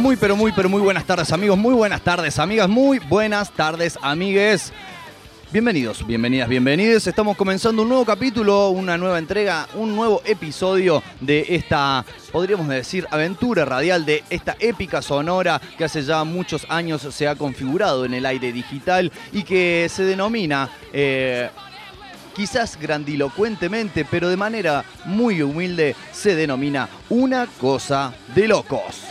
[0.00, 3.98] Muy, pero muy, pero muy buenas tardes amigos, muy buenas tardes amigas, muy buenas tardes
[4.00, 4.72] amigues.
[5.52, 7.06] Bienvenidos, bienvenidas, bienvenidos.
[7.06, 13.06] Estamos comenzando un nuevo capítulo, una nueva entrega, un nuevo episodio de esta, podríamos decir,
[13.10, 18.14] aventura radial de esta épica sonora que hace ya muchos años se ha configurado en
[18.14, 20.70] el aire digital y que se denomina...
[20.94, 21.50] eh,
[22.34, 29.04] quizás grandilocuentemente, pero de manera muy humilde, se denomina una cosa de locos.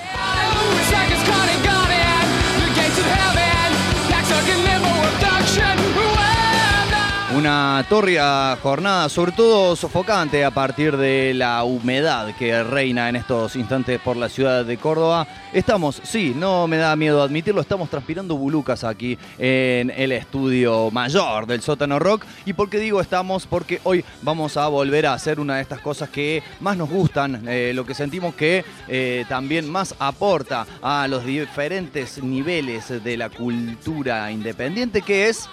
[7.40, 13.56] Una torria jornada, sobre todo sofocante a partir de la humedad que reina en estos
[13.56, 15.26] instantes por la ciudad de Córdoba.
[15.54, 21.48] Estamos, sí, no me da miedo admitirlo, estamos transpirando bulucas aquí en el estudio mayor
[21.48, 22.26] del sótano rock.
[22.46, 23.48] ¿Y por qué digo estamos?
[23.48, 27.48] Porque hoy vamos a volver a hacer una de estas cosas que más nos gustan,
[27.48, 33.30] eh, lo que sentimos que eh, también más aporta a los diferentes niveles de la
[33.30, 35.48] cultura independiente, que es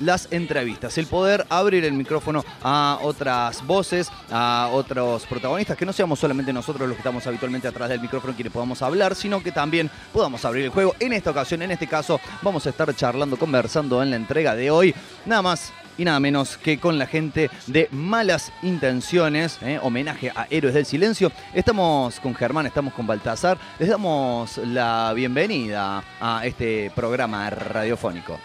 [0.00, 5.92] las entrevistas, el poder abrir el micrófono a otras voces, a otros protagonistas, que no
[5.92, 9.52] seamos solamente nosotros los que estamos habitualmente atrás del micrófono quienes podamos hablar, sino que
[9.52, 10.94] también podamos abrir el juego.
[10.98, 14.70] En esta ocasión, en este caso, vamos a estar charlando, conversando en la entrega de
[14.70, 14.94] hoy,
[15.26, 19.78] nada más y nada menos que con la gente de Malas Intenciones, ¿eh?
[19.82, 21.30] homenaje a Héroes del Silencio.
[21.52, 28.38] Estamos con Germán, estamos con Baltasar, les damos la bienvenida a este programa radiofónico.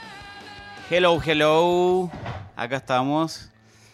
[0.88, 2.12] Hello, hello.
[2.56, 3.50] Acá estamos.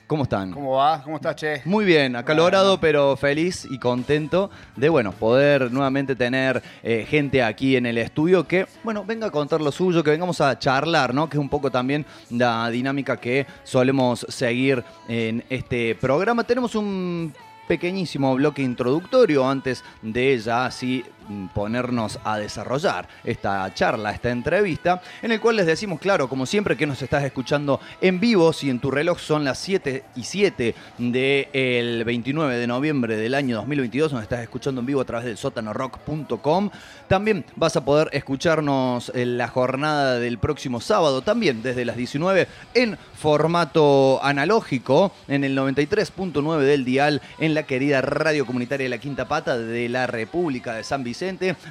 [0.07, 0.51] ¿Cómo están?
[0.51, 1.01] ¿Cómo va?
[1.01, 1.61] ¿Cómo estás, Che?
[1.63, 7.77] Muy bien, acalorado, pero feliz y contento de, bueno, poder nuevamente tener eh, gente aquí
[7.77, 11.29] en el estudio que, bueno, venga a contar lo suyo, que vengamos a charlar, ¿no?
[11.29, 16.43] Que es un poco también la dinámica que solemos seguir en este programa.
[16.43, 17.33] Tenemos un
[17.69, 21.05] pequeñísimo bloque introductorio antes de ya así
[21.53, 26.77] ponernos a desarrollar esta charla, esta entrevista, en el cual les decimos, claro, como siempre
[26.77, 30.75] que nos estás escuchando en vivo, si en tu reloj son las 7 y 7
[30.97, 35.37] del 29 de noviembre del año 2022, nos estás escuchando en vivo a través del
[35.37, 36.69] sotanorock.com,
[37.07, 42.97] también vas a poder escucharnos la jornada del próximo sábado, también desde las 19 en
[43.15, 49.27] formato analógico, en el 93.9 del dial, en la querida radio comunitaria de la Quinta
[49.27, 51.20] Pata de la República de San Vicente.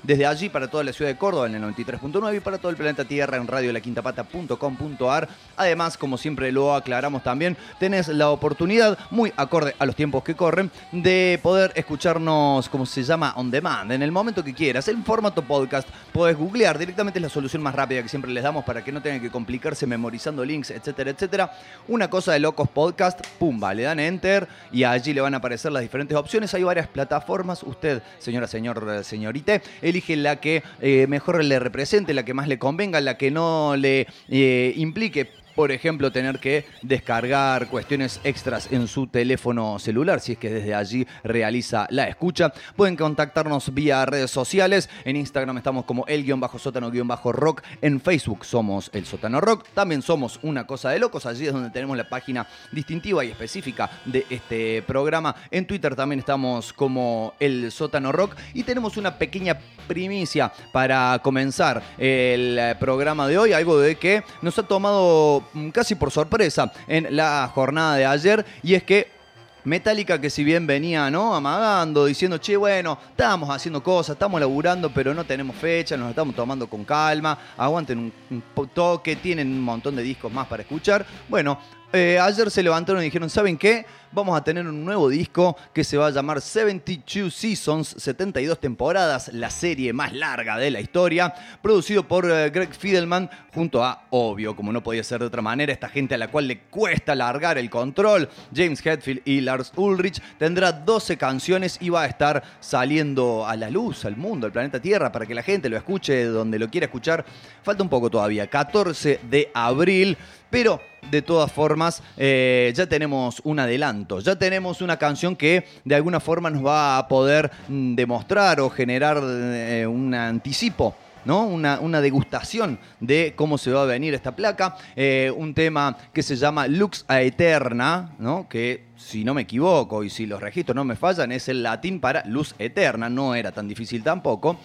[0.05, 2.77] Desde allí para toda la ciudad de Córdoba en el 93.9 y para todo el
[2.77, 5.28] planeta Tierra en radiolaquintapata.com.ar.
[5.56, 10.37] Además, como siempre lo aclaramos también, tenés la oportunidad, muy acorde a los tiempos que
[10.37, 15.03] corren, de poder escucharnos, como se llama, on demand, en el momento que quieras, en
[15.03, 15.89] formato podcast.
[16.12, 19.03] Podés googlear, directamente es la solución más rápida que siempre les damos para que no
[19.03, 21.53] tengan que complicarse memorizando links, etcétera, etcétera.
[21.89, 25.72] Una cosa de locos podcast, pumba, le dan enter y allí le van a aparecer
[25.72, 26.55] las diferentes opciones.
[26.55, 27.65] Hay varias plataformas.
[27.65, 32.59] Usted, señora, señor, señorita, elige la que eh, mejor le represente, la que más le
[32.59, 35.29] convenga, la que no le eh, implique
[35.60, 40.75] por ejemplo, tener que descargar cuestiones extras en su teléfono celular, si es que desde
[40.75, 42.51] allí realiza la escucha.
[42.77, 44.89] Pueden contactarnos vía redes sociales.
[45.04, 47.60] En Instagram estamos como el-sótano-rock.
[47.83, 49.66] En Facebook somos el sótano rock.
[49.74, 51.27] También somos una cosa de locos.
[51.27, 55.36] Allí es donde tenemos la página distintiva y específica de este programa.
[55.51, 58.34] En Twitter también estamos como el sótano rock.
[58.54, 63.53] Y tenemos una pequeña primicia para comenzar el programa de hoy.
[63.53, 68.75] Algo de que nos ha tomado casi por sorpresa en la jornada de ayer y
[68.75, 69.21] es que
[69.65, 71.35] Metallica que si bien venía, ¿no?
[71.35, 76.35] Amagando, diciendo, che, bueno, estamos haciendo cosas, estamos laburando, pero no tenemos fecha, nos estamos
[76.35, 81.05] tomando con calma, aguanten un, un toque, tienen un montón de discos más para escuchar.
[81.29, 81.59] Bueno,
[81.93, 83.85] eh, ayer se levantaron y dijeron, ¿saben qué?
[84.12, 89.33] Vamos a tener un nuevo disco que se va a llamar 72 Seasons, 72 temporadas,
[89.33, 94.57] la serie más larga de la historia, producido por eh, Greg Fidelman junto a, obvio,
[94.57, 97.57] como no podía ser de otra manera, esta gente a la cual le cuesta largar
[97.57, 103.47] el control, James Hetfield y Lars Ulrich, tendrá 12 canciones y va a estar saliendo
[103.47, 106.59] a la luz, al mundo, al planeta Tierra, para que la gente lo escuche donde
[106.59, 107.24] lo quiera escuchar.
[107.63, 110.18] Falta un poco todavía, 14 de abril.
[110.51, 110.80] Pero
[111.10, 116.21] de todas formas, eh, ya tenemos un adelanto, ya tenemos una canción que de alguna
[116.21, 120.95] forma nos va a poder mm, demostrar o generar eh, un anticipo
[121.25, 121.43] ¿no?
[121.47, 124.77] Una, degustación de cómo se va a venir esta placa.
[124.97, 128.49] Eh, un tema que se llama Lux Aeterna, ¿no?
[128.49, 132.01] que si no me equivoco y si los registros no me fallan, es el latín
[132.01, 134.59] para luz eterna, no era tan difícil tampoco.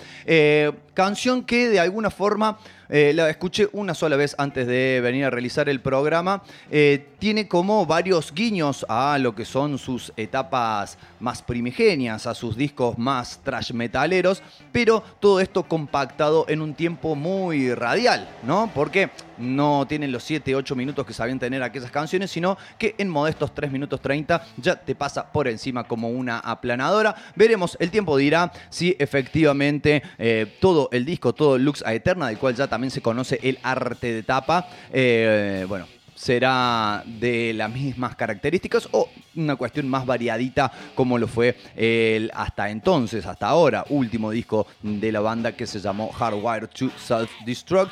[0.93, 2.57] canción que de alguna forma
[2.89, 6.43] eh, la escuché una sola vez antes de venir a realizar el programa.
[6.69, 12.55] Eh, tiene como varios guiños a lo que son sus etapas más primigenias, a sus
[12.55, 18.69] discos más trash metaleros, pero todo esto compactado en un tiempo muy radial, ¿no?
[18.73, 23.09] Porque no tienen los 7, 8 minutos que sabían tener aquellas canciones, sino que en
[23.09, 27.15] modestos 3 minutos 30 ya te pasa por encima como una aplanadora.
[27.35, 32.37] Veremos, el tiempo dirá si efectivamente eh, todo el disco, todo Lux a Eterna, del
[32.37, 38.15] cual ya también se conoce el arte de tapa, eh, bueno, será de las mismas
[38.15, 44.31] características o una cuestión más variadita como lo fue el hasta entonces, hasta ahora, último
[44.31, 47.91] disco de la banda que se llamó Hardwired to Self-Destruct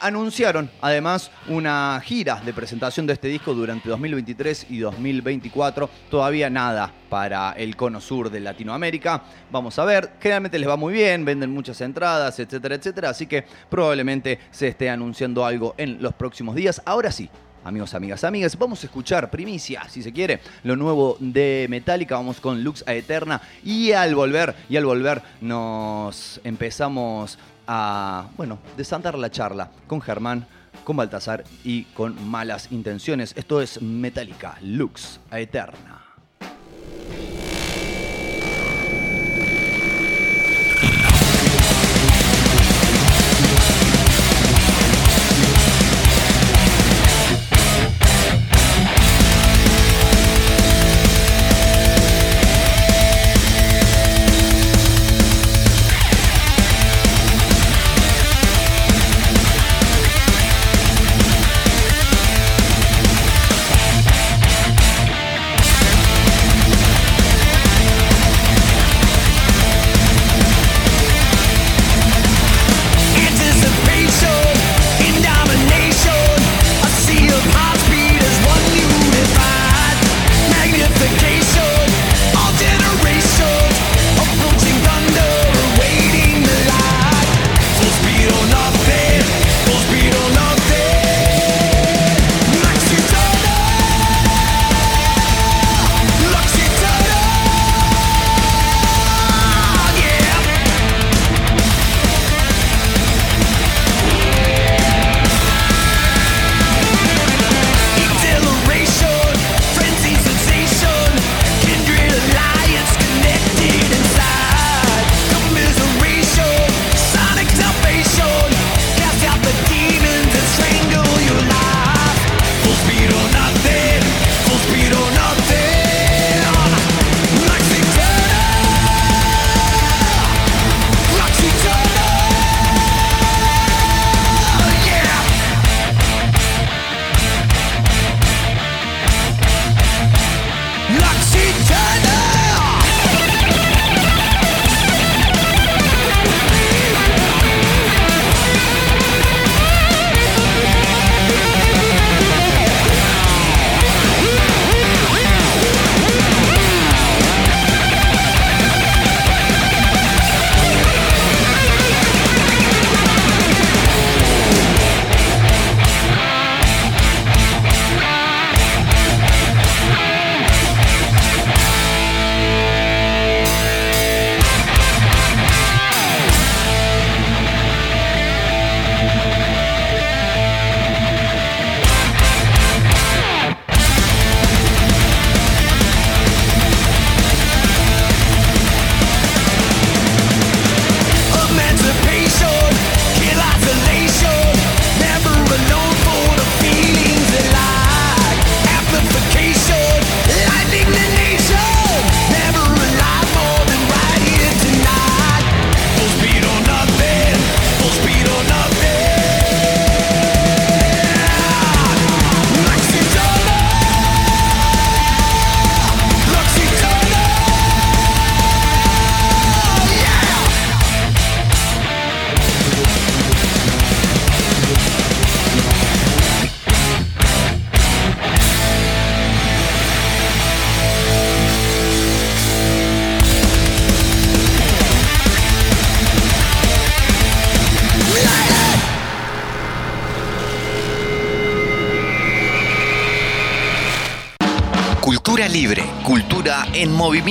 [0.00, 5.88] anunciaron además una gira de presentación de este disco durante 2023 y 2024.
[6.10, 9.22] Todavía nada para el cono sur de Latinoamérica.
[9.50, 13.10] Vamos a ver, generalmente les va muy bien, venden muchas entradas, etcétera, etcétera.
[13.10, 16.82] Así que probablemente se esté anunciando algo en los próximos días.
[16.84, 17.28] Ahora sí,
[17.62, 22.14] Amigos, amigas, amigas, vamos a escuchar primicia, si se quiere, lo nuevo de Metallica.
[22.14, 27.38] Vamos con Lux a Eterna y al volver, y al volver nos empezamos
[27.72, 30.44] a, bueno, desantar la charla con Germán,
[30.82, 33.32] con Baltasar y con malas intenciones.
[33.36, 36.02] Esto es Metallica, Lux a Eterna.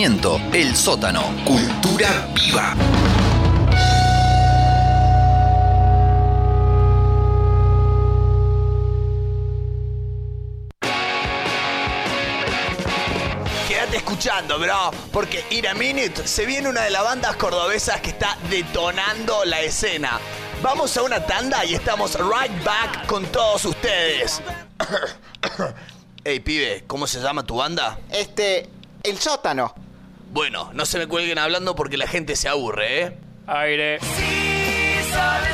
[0.01, 2.73] El sótano, cultura viva.
[13.67, 18.11] Quédate escuchando, bro, porque In a Minute se viene una de las bandas cordobesas que
[18.11, 20.17] está detonando la escena.
[20.63, 24.41] Vamos a una tanda y estamos right back con todos ustedes.
[26.23, 27.99] Ey, pibe, ¿cómo se llama tu banda?
[28.09, 28.69] Este,
[29.03, 29.73] el sótano.
[30.31, 33.17] Bueno, no se me cuelguen hablando porque la gente se aburre, ¿eh?
[33.47, 33.99] Aire.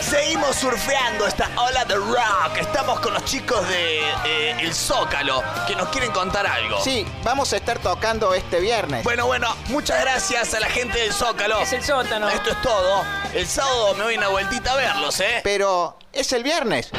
[0.01, 2.57] Seguimos surfeando esta ola de rock.
[2.59, 6.81] Estamos con los chicos de eh, El Zócalo que nos quieren contar algo.
[6.81, 9.05] Sí, vamos a estar tocando este viernes.
[9.05, 11.61] Bueno, bueno, muchas gracias a la gente del Zócalo.
[11.61, 12.27] Es el sótano.
[12.29, 13.03] Esto es todo.
[13.33, 15.39] El sábado me voy una vueltita a verlos, ¿eh?
[15.41, 16.91] Pero es el viernes.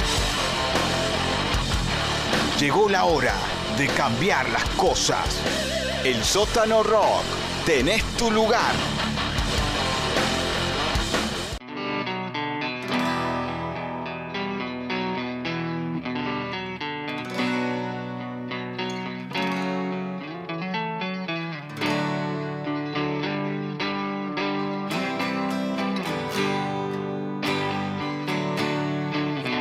[2.58, 3.34] Llegó la hora
[3.76, 5.26] de cambiar las cosas.
[6.04, 7.45] El sótano rock.
[7.66, 8.74] Tenés tu lugar.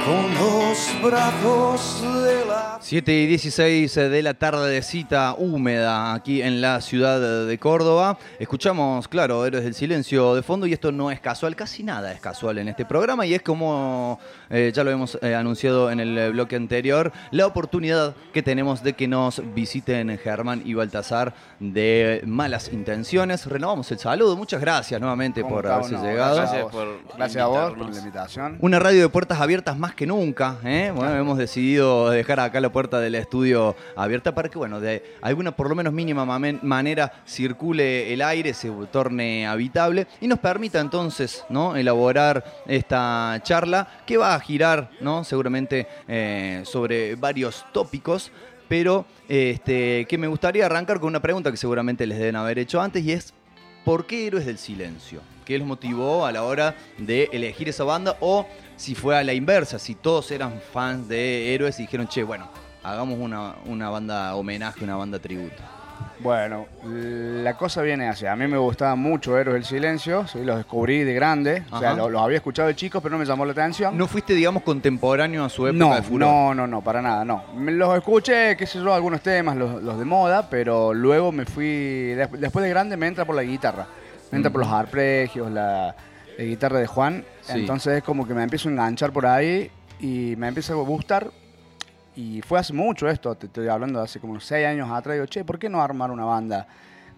[0.05, 6.81] con los brazos de la 7 y 16 de la tardecita húmeda aquí en la
[6.81, 8.19] ciudad de Córdoba.
[8.37, 12.19] Escuchamos, claro, Héroes del Silencio de fondo y esto no es casual, casi nada es
[12.19, 14.19] casual en este programa y es como
[14.51, 18.93] eh, ya lo hemos eh, anunciado en el bloque anterior, la oportunidad que tenemos de
[18.93, 23.47] que nos visiten Germán y Baltasar de Malas Intenciones.
[23.47, 26.35] Renovamos el saludo, muchas gracias nuevamente ¿Cómo por está haberse llegado.
[26.35, 26.71] Gracias a vos.
[26.71, 28.57] por Gracias a vos por la invitación.
[28.61, 30.57] Una radio de puertas abiertas más que nunca.
[30.63, 30.91] ¿eh?
[30.95, 35.55] Bueno, hemos decidido dejar acá la puerta del estudio abierta para que, bueno, de alguna
[35.55, 41.45] por lo menos mínima manera circule el aire, se torne habitable y nos permita entonces
[41.47, 41.77] ¿no?
[41.77, 45.23] elaborar esta charla que va a girar ¿no?
[45.23, 48.29] seguramente eh, sobre varios tópicos.
[48.67, 52.81] Pero este, que me gustaría arrancar con una pregunta que seguramente les deben haber hecho
[52.81, 53.33] antes y es
[53.85, 55.21] ¿Por qué Héroes del Silencio?
[55.45, 58.17] ¿Qué los motivó a la hora de elegir esa banda?
[58.19, 62.23] O si fue a la inversa, si todos eran fans de Héroes y dijeron, che,
[62.23, 62.49] bueno,
[62.85, 65.61] hagamos una, una banda homenaje, una banda tributo.
[66.19, 68.25] Bueno, la cosa viene así.
[68.25, 71.63] A mí me gustaba mucho Héroes del Silencio, sí, los descubrí de grande.
[71.71, 73.97] O sea, los había escuchado de chicos, pero no me llamó la atención.
[73.97, 76.19] ¿No fuiste, digamos, contemporáneo a su época no, de furor?
[76.29, 77.43] no, no, no, para nada, no.
[77.57, 82.13] Los escuché, qué sé yo, algunos temas, los, los de moda, pero luego me fui,
[82.13, 83.85] des- después de grande me entra por la guitarra.
[84.31, 85.95] Me entra por los arpegios, la,
[86.37, 87.25] la guitarra de Juan.
[87.41, 87.53] Sí.
[87.59, 91.29] Entonces es como que me empiezo a enganchar por ahí y me empieza a gustar.
[92.15, 95.15] Y fue hace mucho esto, te estoy hablando de hace como seis años atrás.
[95.15, 96.65] Digo, che, ¿por qué no armar una banda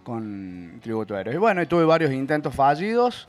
[0.02, 1.36] con tributo a héroes?
[1.36, 3.28] Y bueno, y tuve varios intentos fallidos.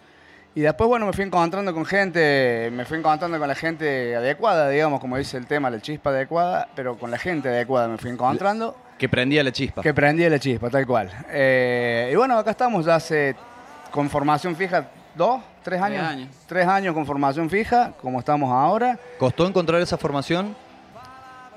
[0.55, 4.67] Y después, bueno, me fui encontrando con gente, me fui encontrando con la gente adecuada,
[4.69, 8.09] digamos, como dice el tema, la chispa adecuada, pero con la gente adecuada me fui
[8.09, 9.83] encontrando, Que prendía la chispa.
[9.83, 11.09] que prendí la chispa, tal cual.
[11.29, 13.35] Eh, y bueno, acá estamos ya hace,
[13.91, 16.03] con formación fija, dos, tres años.
[16.03, 16.29] años.
[16.47, 18.97] Tres años con formación fija, como estamos ahora.
[19.19, 20.55] ¿Costó encontrar esa formación?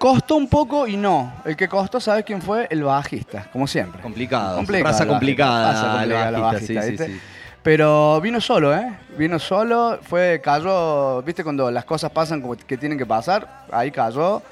[0.02, 1.32] Costó un poco y no.
[1.44, 2.66] El que costó, ¿sabes quién fue?
[2.70, 4.02] El bajista, como siempre.
[4.02, 4.56] Complicado.
[4.56, 5.72] Complicado, Raza complicada.
[5.72, 7.06] raza complicada, el el bajista, bajista, sí, ¿viste?
[7.06, 7.20] sí, sí.
[7.62, 8.98] Pero vino solo, ¿eh?
[9.16, 13.92] Vino solo, fue, cayó, viste cuando las cosas pasan como que tienen que pasar, ahí
[13.92, 14.42] cayó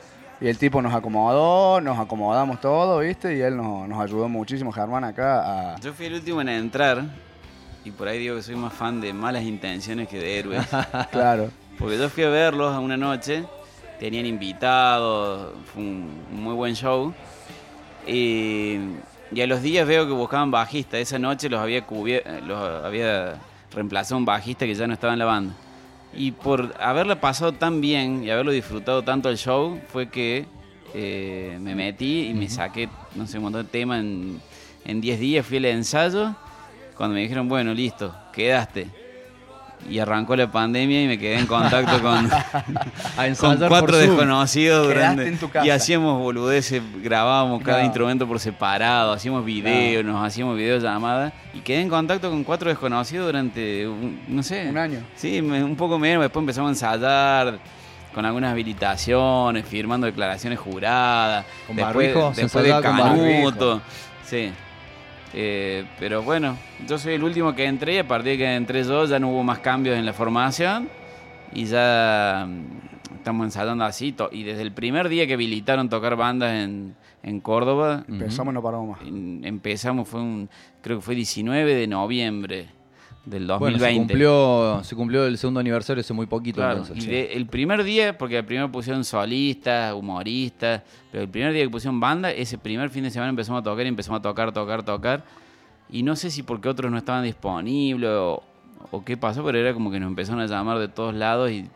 [0.41, 3.37] y el tipo nos acomodó, nos acomodamos todo, ¿viste?
[3.37, 5.81] Y él nos, nos ayudó muchísimo, Germán, acá a...
[5.81, 7.03] Yo fui el último en entrar
[7.85, 10.65] y por ahí digo que soy más fan de malas intenciones que de héroes.
[11.11, 11.51] Claro.
[11.77, 13.45] Porque yo fui a verlos a una noche,
[14.01, 17.15] tenían invitados, fue un muy buen show.
[18.07, 18.79] Y,
[19.31, 20.99] y a los días veo que buscaban bajista.
[20.99, 21.87] Esa noche los había,
[22.45, 23.39] los había
[23.73, 25.55] reemplazado un bajista que ya no estaba en la banda.
[26.13, 30.47] Y por haberla pasado tan bien y haberlo disfrutado tanto el show, fue que
[30.95, 34.41] eh, me metí y me saqué, no sé, un montón de temas en
[34.85, 35.47] en 10 días.
[35.47, 36.35] Fui al ensayo.
[36.97, 38.89] Cuando me dijeron, bueno, listo, quedaste.
[39.89, 42.29] Y arrancó la pandemia y me quedé en contacto con,
[43.39, 45.33] con cuatro desconocidos durante-
[45.65, 47.85] y hacíamos boludeces, grabábamos cada No.
[47.87, 53.27] instrumento por separado, hacíamos videos, nos hacíamos videollamadas y quedé en contacto con cuatro desconocidos
[53.27, 55.01] durante, un- no sé, Un año.
[55.17, 57.59] Sí, un poco menos, después empezamos a ensayar
[58.15, 63.81] con algunas habilitaciones, firmando declaraciones juradas, ¿Con después, después de Canuto,
[64.25, 64.53] sí.
[65.33, 66.57] Eh, pero bueno,
[66.89, 69.31] yo soy el último que entré y a partir de que entré yo ya no
[69.31, 70.89] hubo más cambios en la formación
[71.55, 74.15] y ya mm, estamos ensayando así.
[74.33, 78.63] Y desde el primer día que habilitaron tocar bandas en, en Córdoba, Empezamos y no
[78.63, 79.07] paramos más.
[79.07, 80.49] en- empezamos, fue un,
[80.83, 82.67] creo que fue 19 de noviembre
[83.25, 83.79] del 2020.
[83.79, 86.57] Bueno, se cumplió, se cumplió el segundo aniversario hace muy poquito.
[86.57, 87.05] Claro, entonces.
[87.05, 91.71] y de- el primer día, porque primero pusieron solistas, humoristas, pero el primer día que
[91.71, 94.83] pusieron banda, ese primer fin de semana empezamos a tocar y empezamos a tocar, tocar,
[94.83, 95.25] tocar.
[95.91, 98.43] Y no sé si porque otros no estaban disponibles o,
[98.91, 101.67] o qué pasó, pero era como que nos empezaron a llamar de todos lados y,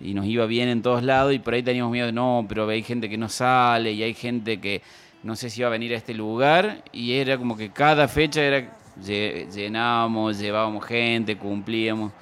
[0.00, 2.68] y nos iba bien en todos lados y por ahí teníamos miedo de no, pero
[2.68, 4.82] hay gente que no sale y hay gente que
[5.22, 8.42] no sé si iba a venir a este lugar y era como que cada fecha
[8.42, 8.70] era
[9.02, 12.12] llenábamos, llevábamos gente, cumplíamos.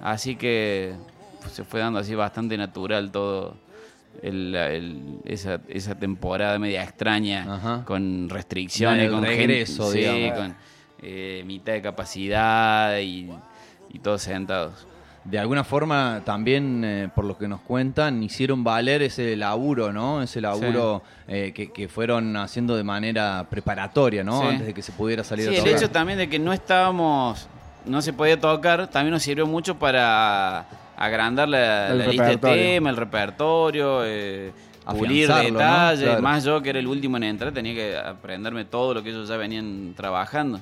[0.00, 0.94] Así que
[1.40, 3.56] pues, se fue dando así bastante natural todo
[4.22, 7.84] el- el- esa, esa temporada media extraña Ajá.
[7.84, 10.38] con restricciones, el con regreso, gente, sí, digamos.
[10.38, 10.56] con
[11.02, 13.30] eh, mitad de capacidad y,
[13.92, 14.86] y todos sentados.
[15.22, 20.22] De alguna forma, también, eh, por lo que nos cuentan, hicieron valer ese laburo, ¿no?
[20.22, 24.40] Ese laburo eh, que, que fueron haciendo de manera preparatoria, ¿no?
[24.40, 24.46] Sí.
[24.48, 25.76] Antes de que se pudiera salir Sí, a el tocar.
[25.78, 27.48] hecho también de que no estábamos,
[27.84, 32.30] no se podía tocar, también nos sirvió mucho para agrandar la, El la lista de
[32.32, 32.62] repertorio.
[32.64, 34.52] temas, el repertorio, eh,
[34.98, 36.04] pulir detalles.
[36.06, 36.22] Claro.
[36.22, 39.28] Más yo que era el último en entrar, tenía que aprenderme todo lo que ellos
[39.28, 40.60] ya venían trabajando.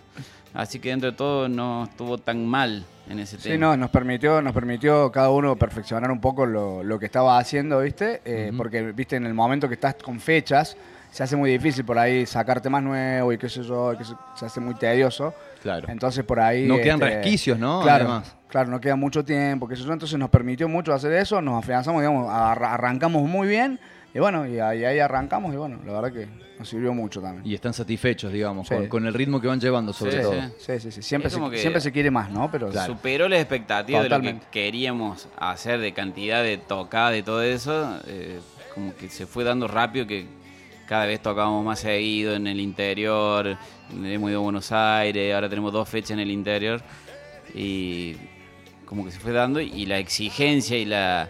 [0.52, 3.54] Así que dentro de todo no estuvo tan mal en ese tema.
[3.54, 7.38] Sí, no, nos permitió, nos permitió cada uno perfeccionar un poco lo, lo que estaba
[7.38, 8.20] haciendo, ¿viste?
[8.24, 10.76] Eh, Porque, viste, en el momento que estás con fechas,
[11.10, 14.12] se hace muy difícil por ahí sacar temas nuevos y qué sé yo, que se,
[14.34, 15.32] se hace muy tedioso.
[15.62, 15.88] Claro.
[15.88, 16.66] Entonces por ahí...
[16.66, 17.80] No quedan este, resquicios, ¿no?
[17.82, 18.36] Claro, Además.
[18.48, 19.92] claro, no queda mucho tiempo, qué sé yo.
[19.92, 23.80] Entonces nos permitió mucho hacer eso, nos afianzamos, digamos, arra- arrancamos muy bien.
[24.14, 26.26] Y bueno, y ahí, ahí arrancamos y bueno, la verdad que
[26.58, 27.46] nos sirvió mucho también.
[27.46, 28.74] Y están satisfechos, digamos, Sí.
[28.74, 30.32] con, con el ritmo que van llevando, sobre Sí, todo.
[30.58, 30.78] sí.
[30.80, 31.02] Sí, sí.
[31.02, 32.50] Siempre, se, que- siempre se quiere más, ¿no?
[32.50, 37.42] Pero Superó las expectativas de lo que queríamos hacer, de cantidad de tocada y todo
[37.42, 38.00] eso.
[38.06, 38.40] eh,
[38.74, 40.24] como que se fue dando rápido que
[40.88, 43.56] cada vez tocábamos más seguido en el interior.
[43.92, 46.80] Hemos ido a Buenos Aires, ahora tenemos dos fechas en el interior.
[47.54, 48.16] Y
[48.86, 51.28] como que se fue dando y la exigencia y la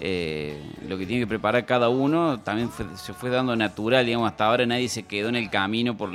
[0.00, 4.46] eh, lo que tiene que preparar cada uno también se fue dando natural, digamos, hasta
[4.46, 6.10] ahora nadie se quedó en el camino por,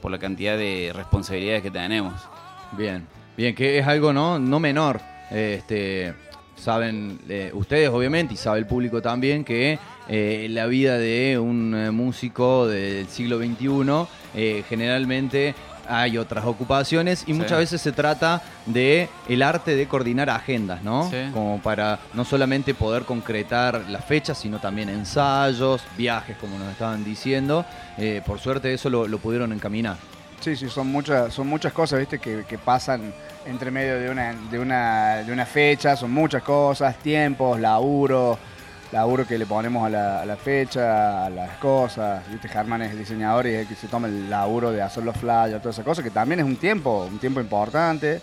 [0.00, 2.14] por la cantidad de responsabilidades que tenemos.
[2.72, 5.00] Bien, bien, que es algo no, no menor.
[5.30, 6.14] Este,
[6.56, 11.94] saben eh, ustedes, obviamente, y sabe el público también, que eh, la vida de un
[11.94, 15.54] músico del siglo XXI eh, generalmente
[15.88, 17.32] hay otras ocupaciones y Sí.
[17.34, 21.08] muchas veces se trata de el arte de coordinar agendas, ¿no?
[21.10, 21.16] Sí.
[21.32, 27.04] Como para no solamente poder concretar las fechas, sino también ensayos, viajes, como nos estaban
[27.04, 27.64] diciendo.
[27.96, 29.96] Eh, por suerte eso lo, lo pudieron encaminar.
[30.40, 33.12] Sí, sí, son muchas, son muchas cosas, viste, que, que pasan
[33.44, 38.38] entre medio de una, de una, de una fecha, son muchas cosas, tiempos, laburo,
[38.92, 42.92] laburo que le ponemos a la, a la fecha, a las cosas, viste, Germán es
[42.92, 45.76] el diseñador y es el que se toma el laburo de hacer los flyers, todas
[45.76, 48.20] esas cosas, que también es un tiempo, un tiempo importante.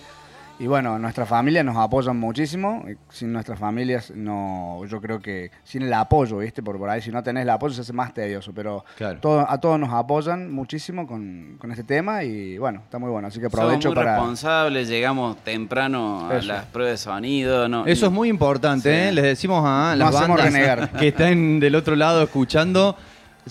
[0.58, 2.86] Y bueno, nuestras familias nos apoyan muchísimo.
[3.10, 6.64] Sin nuestras familias, no, yo creo que sin el apoyo, ¿viste?
[6.64, 8.54] Por, por ahí, si no tenés el apoyo, se hace más tedioso.
[8.54, 9.20] Pero Claro.
[9.20, 13.28] todo- a todos nos apoyan muchísimo con, con este tema y bueno, está muy bueno.
[13.28, 14.16] Así que aprovecho Somos muy para.
[14.16, 16.48] responsables, llegamos temprano a Eso.
[16.48, 17.68] las pruebas de sonido.
[17.68, 19.10] No, Eso es muy importante, Sí.
[19.10, 19.12] ¿eh?
[19.12, 20.90] Les decimos a No las hacemos bandas renegar.
[20.98, 22.96] que están del otro lado escuchando,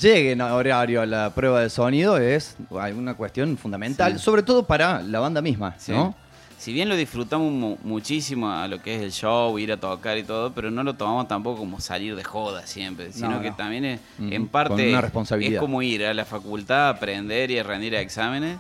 [0.01, 4.21] lleguen a horario a la prueba de sonido, es una cuestión fundamental, Sí.
[4.21, 5.93] sobre todo para la banda misma, Sí.
[5.93, 6.15] ¿no?
[6.59, 10.17] Si bien lo disfrutamos mu- muchísimo a lo que es el show, ir a tocar
[10.17, 13.51] y todo, pero no lo tomamos tampoco como salir de joda siempre, sino No, que
[13.51, 15.55] también es, en parte una responsabilidad.
[15.55, 18.59] es como ir a la facultad a aprender y a rendir exámenes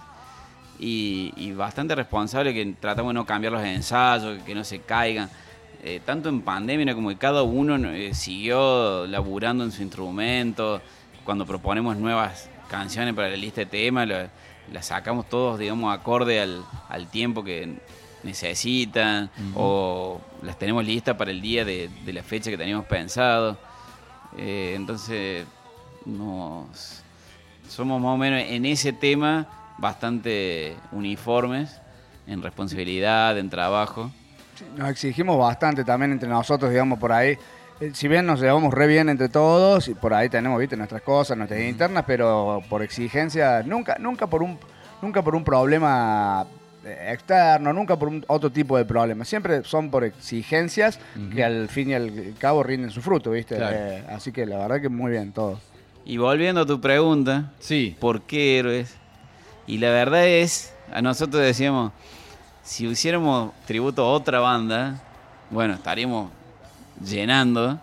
[0.78, 5.30] y, y bastante responsable que tratamos de no cambiar los ensayos, que no se caigan.
[5.82, 10.80] Eh, tanto en pandemia como que cada uno eh, siguió laburando en su instrumento.
[11.24, 16.40] Cuando proponemos nuevas canciones para la lista de temas, lo- las sacamos todos, digamos, acorde
[16.40, 17.78] al, al tiempo que
[18.22, 23.58] necesitan o las tenemos listas para el día de, de la fecha que teníamos pensado.
[24.36, 25.46] Eh, entonces,
[26.06, 27.02] nos,
[27.68, 31.80] somos más o menos en ese tema bastante uniformes
[32.26, 34.10] en responsabilidad, en trabajo.
[34.76, 37.36] Nos exigimos bastante también entre nosotros, digamos, por ahí.
[37.80, 41.02] Eh, Si bien nos llevamos re bien entre todos, y por ahí tenemos, viste, nuestras
[41.02, 44.58] cosas, nuestras internas, pero por exigencia, nunca, nunca por un,
[45.02, 46.46] nunca por un problema
[46.84, 49.24] eh, externo, nunca por un otro tipo de problema.
[49.24, 50.98] Siempre son por exigencias
[51.34, 53.56] que al fin y al cabo rinden su fruto, viste.
[53.56, 53.76] Claro.
[53.76, 55.58] Eh, así que la verdad que muy bien todo.
[56.04, 57.96] Y volviendo a tu pregunta, Sí.
[57.98, 58.94] ¿por qué héroes?
[59.66, 61.92] Y la verdad es, a nosotros decíamos,
[62.62, 65.00] si hiciéramos tributo a otra banda,
[65.50, 66.30] bueno, estaríamos
[67.00, 67.78] llenando,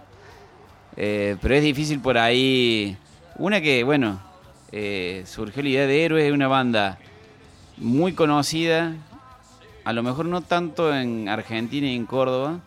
[0.97, 2.97] Eh, pero es difícil por ahí.
[3.37, 4.19] Una que, bueno,
[4.73, 6.97] eh, surgió la idea de Héroes, es una banda
[7.77, 8.93] muy conocida,
[9.85, 12.59] a lo mejor no tanto en Argentina y en Córdoba,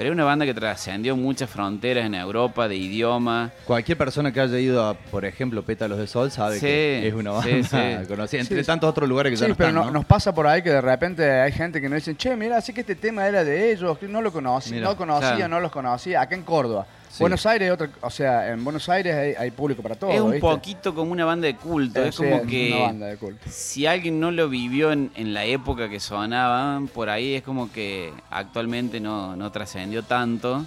[0.00, 3.50] pero es una banda que trascendió muchas fronteras en Europa, de idioma.
[3.66, 7.12] Cualquier persona que haya ido a, por ejemplo, Pétalos de Sol sabe Sí, que es
[7.12, 8.06] una sí, banda sí.
[8.08, 8.66] conocida, entre Sí.
[8.66, 9.98] tantos otros lugares que ya Sí, no pero están, no- ¿no?
[9.98, 12.72] nos pasa por ahí que de repente hay gente que nos dice, che, mira, así
[12.72, 15.48] que este tema era de ellos, que no lo conocí, Mira, no conocía, claro.
[15.48, 16.86] no los conocía, acá en Córdoba.
[17.10, 17.24] Sí.
[17.24, 20.12] Buenos Aires, otra, o sea, en Buenos Aires hay, hay público para todo.
[20.12, 20.40] es un ¿viste?
[20.46, 22.72] poquito como una banda de culto, Eh, es sí, como es que...
[22.72, 23.40] una banda de culto.
[23.50, 27.72] si alguien no lo vivió en, en la época que sonaban, por ahí es como
[27.72, 30.64] que actualmente no, no trascendió tanto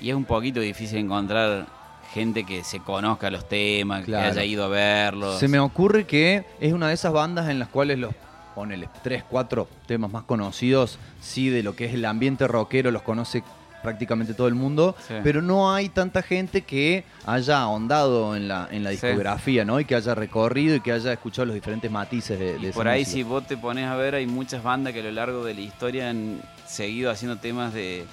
[0.00, 1.66] y es un poquito difícil encontrar
[2.12, 4.24] gente que se conozca los temas, Claro.
[4.24, 5.38] que haya ido a verlos.
[5.38, 8.14] Se me ocurre que es una de esas bandas en las cuales los
[8.54, 13.00] ponele tres, cuatro temas más conocidos, sí, de lo que es el ambiente rockero, los
[13.00, 13.42] conoce
[13.82, 15.14] prácticamente todo el mundo, Sí.
[15.24, 19.06] pero no hay tanta gente que haya ahondado en la, en la Sí.
[19.06, 19.80] discografía, ¿no?
[19.80, 22.86] Y que haya recorrido y que haya escuchado los diferentes matices de, de Y por
[22.88, 23.14] ahí música.
[23.16, 25.60] si vos te pones a ver, hay muchas bandas que a lo largo de la
[25.60, 28.04] historia han seguido haciendo temas de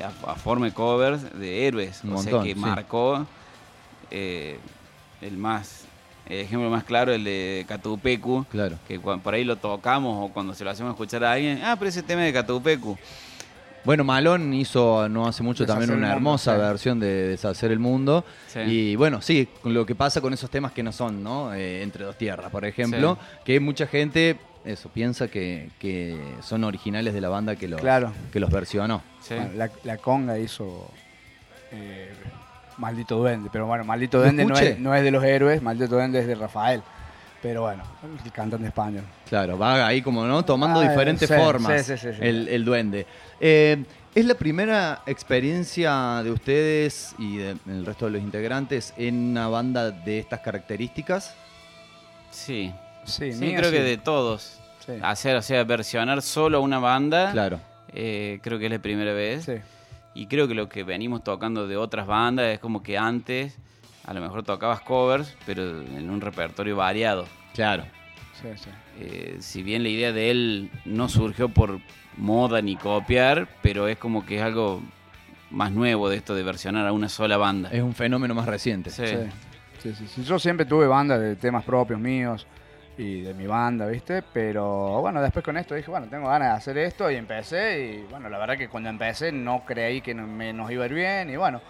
[0.00, 2.00] a, a forma de covers de héroes.
[2.04, 2.60] Un o montón, sea que sí.
[2.60, 3.26] marcó
[4.10, 4.58] eh,
[5.20, 5.84] el más,
[6.26, 8.44] el ejemplo más claro, el de Catupecu.
[8.50, 8.78] Claro.
[8.86, 11.74] que cuando por ahí lo tocamos o cuando se lo hacemos escuchar a alguien, ah,
[11.78, 12.96] pero ese tema de Catupecu.
[13.84, 16.60] Bueno, Malón hizo no hace mucho Deshacer también una mundo, hermosa sí.
[16.60, 18.24] versión de Deshacer el Mundo.
[18.48, 18.60] Sí.
[18.60, 21.54] Y bueno, sí, con lo que pasa con esos temas que no son, ¿no?
[21.54, 27.14] Eh, Entre dos tierras, por ejemplo, que mucha gente, eso, piensa que, que son originales
[27.14, 28.12] de la banda que los, Claro.
[28.32, 29.02] que los versionó.
[29.30, 30.90] Bueno, la, la conga hizo
[31.72, 32.12] eh,
[32.76, 35.94] Maldito Duende, pero bueno, Maldito ¿Lo Duende no es, no es de los héroes, Maldito
[35.94, 36.82] Duende es de Rafael.
[37.40, 37.84] Pero bueno,
[38.24, 39.04] el cantante español.
[39.28, 40.44] Claro, va ahí como, ¿no?
[40.44, 42.18] Tomando Ah, diferentes sí, formas sí, sí, sí, sí.
[42.20, 43.06] El, el duende.
[43.40, 49.14] Eh, ¿Es la primera experiencia de ustedes y de- del resto de los integrantes en
[49.30, 51.34] una banda de estas características?
[52.30, 52.72] Sí.
[53.04, 54.58] Sí, Sí, mía creo que de todos.
[54.84, 54.92] Sí.
[55.02, 57.60] Hacer, o sea, versionar solo a una banda, Claro.
[57.92, 59.44] eh, creo que es la primera vez.
[59.44, 59.52] Sí.
[60.14, 63.56] Y creo que lo que venimos tocando de otras bandas es como que antes
[64.08, 67.26] a lo mejor tocabas covers, pero en un repertorio variado.
[67.54, 67.84] Claro.
[68.40, 68.70] Sí, sí.
[69.00, 71.80] Eh, si bien la idea de él no surgió por
[72.16, 74.80] moda ni copiar, pero es como que es algo
[75.50, 77.68] más nuevo de esto de versionar a una sola banda.
[77.72, 78.90] Es un fenómeno más reciente.
[78.90, 79.02] Sí.
[79.82, 79.94] Sí.
[79.94, 80.22] Sí, sí.
[80.24, 82.46] Yo siempre tuve bandas de temas propios míos
[82.96, 84.22] y de mi banda, ¿viste?
[84.32, 87.94] Pero bueno, después con esto dije, bueno, tengo ganas de hacer esto y empecé.
[88.04, 90.94] Y bueno, la verdad que cuando empecé no creí que me- nos iba a ir
[90.94, 91.60] bien y bueno.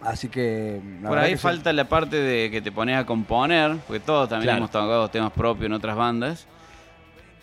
[0.00, 0.80] Así que.
[1.02, 1.42] Por ahí que sí.
[1.42, 4.58] falta la parte de que te pones a componer, porque todos también Claro.
[4.58, 6.46] hemos tocado temas propios en otras bandas.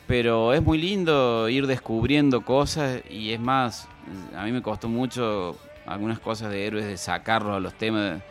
[0.07, 3.87] Pero es muy lindo ir descubriendo cosas y es más,
[4.35, 8.21] a mí me costó mucho algunas cosas de héroes de sacarlos a los temas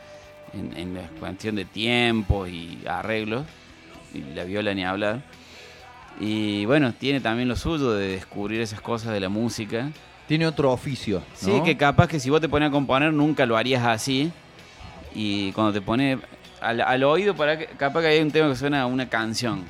[0.53, 3.45] en, en la cuestión de tiempo y arreglos.
[4.15, 5.21] Y la viola ni hablar.
[6.21, 9.91] Y bueno, tiene también lo suyo de descubrir esas cosas de la música.
[10.33, 11.19] Tiene otro oficio.
[11.19, 11.37] ¿no?
[11.37, 14.33] Sí, que capaz que si vos te pones a componer nunca lo harías así.
[15.15, 16.21] Y cuando te pones
[16.59, 19.63] al, al oído, para que, capaz que hay un tema que suena a una canción.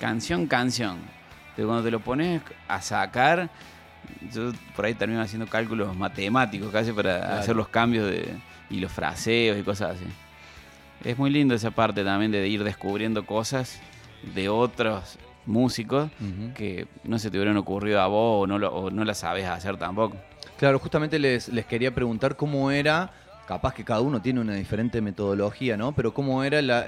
[0.00, 0.96] Canción, canción.
[1.54, 3.50] Pero cuando te lo pones a sacar,
[4.32, 7.34] yo por ahí termino haciendo cálculos matemáticos casi para Claro.
[7.40, 8.34] hacer los cambios de,
[8.70, 10.06] y los fraseos y cosas así.
[11.04, 13.78] Es muy lindo esa parte también de ir descubriendo cosas
[14.34, 15.18] de otros
[15.48, 16.10] músicos
[16.54, 19.46] que no se te hubieran ocurrido a vos o no, lo, o no la sabes
[19.46, 20.16] hacer tampoco.
[20.58, 23.10] Claro, justamente les, les quería preguntar cómo era,
[23.46, 25.92] capaz que cada uno tiene una diferente metodología, ¿no?
[25.92, 26.86] Pero cómo era la,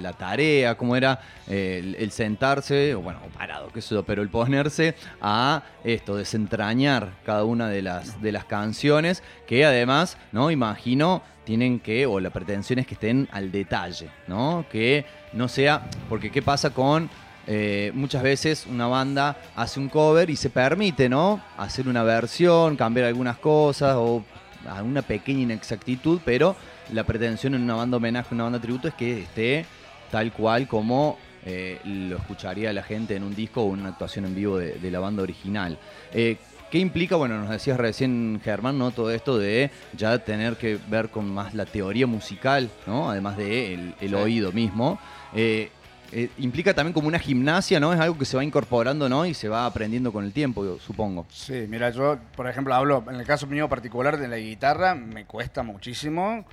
[0.00, 4.22] la tarea, cómo era eh, el, el sentarse, o bueno, parado, qué sé yo, pero
[4.22, 10.50] el ponerse a esto, desentrañar cada una de las, de las canciones, que además, ¿no?
[10.50, 14.64] Imagino tienen que, o la pretensión es que estén al detalle, ¿no?
[14.70, 17.10] Que no sea, porque ¿qué pasa con
[17.46, 21.40] eh, muchas veces una banda hace un cover y se permite, ¿no?
[21.56, 24.24] Hacer una versión, cambiar algunas cosas o
[24.68, 26.56] alguna pequeña inexactitud, pero
[26.92, 29.64] la pretensión en una banda homenaje, una banda tributo es que esté
[30.10, 34.24] tal cual como eh, lo escucharía la gente en un disco o en una actuación
[34.24, 35.78] en vivo de, de la banda original.
[36.12, 36.36] Eh,
[36.70, 37.14] ¿Qué implica?
[37.14, 38.90] Bueno, nos decías recién, Germán, ¿no?
[38.90, 43.08] Todo esto de ya tener que ver con más la teoría musical, ¿no?
[43.08, 44.14] Además de el, el Sí.
[44.16, 44.98] oído mismo.
[45.32, 45.70] Eh,
[46.12, 47.92] eh, implica también como una gimnasia, ¿no?
[47.92, 49.26] Es algo que se va incorporando, ¿no?
[49.26, 51.26] Y se va aprendiendo con el tiempo, yo supongo.
[51.30, 55.24] Sí, mira, yo, por ejemplo, hablo, en el caso mío particular de la guitarra, me
[55.24, 56.44] cuesta muchísimo,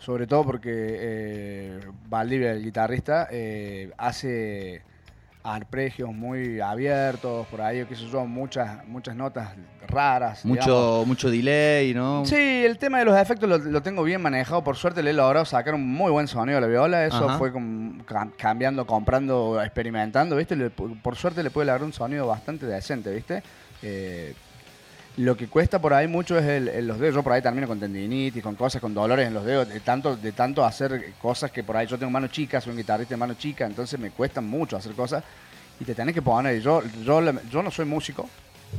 [0.00, 4.82] sobre todo porque eh, Valdivia, el guitarrista, eh, hace,
[5.46, 9.50] arpegios muy abiertos, por ahí, qué sé yo, muchas, muchas notas
[9.86, 10.42] raras.
[10.42, 10.66] digamos.
[10.66, 12.24] Mucho, mucho delay, ¿no?
[12.26, 14.64] Sí, el tema de los efectos lo, lo tengo bien manejado.
[14.64, 17.06] Por suerte le he logrado sacar un muy buen sonido a la viola.
[17.06, 17.38] Eso Ajá.
[17.38, 20.56] fue com- cam- cambiando, comprando, experimentando, ¿viste?
[20.56, 23.42] Le- por suerte le pude lograr un sonido bastante decente, ¿viste?
[23.82, 24.34] Eh,
[25.18, 27.14] lo que cuesta por ahí mucho es el- el- los dedos.
[27.16, 30.14] Yo por ahí termino con tendinitis, con cosas, con dolores en los dedos, de tanto,
[30.16, 33.18] de tanto hacer cosas que por ahí yo tengo mano chica, soy un guitarrista de
[33.18, 35.24] mano chica, entonces me cuesta mucho hacer cosas
[35.80, 36.60] y te tenés que poner.
[36.60, 38.28] Yo, yo, yo no soy músico,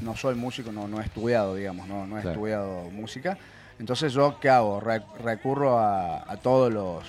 [0.02, 2.36] no soy músico, no, no he estudiado, digamos, no, no he Claro.
[2.36, 3.36] estudiado música.
[3.80, 4.80] Entonces yo, ¿qué hago?
[4.80, 7.04] Re- recurro a, a todos los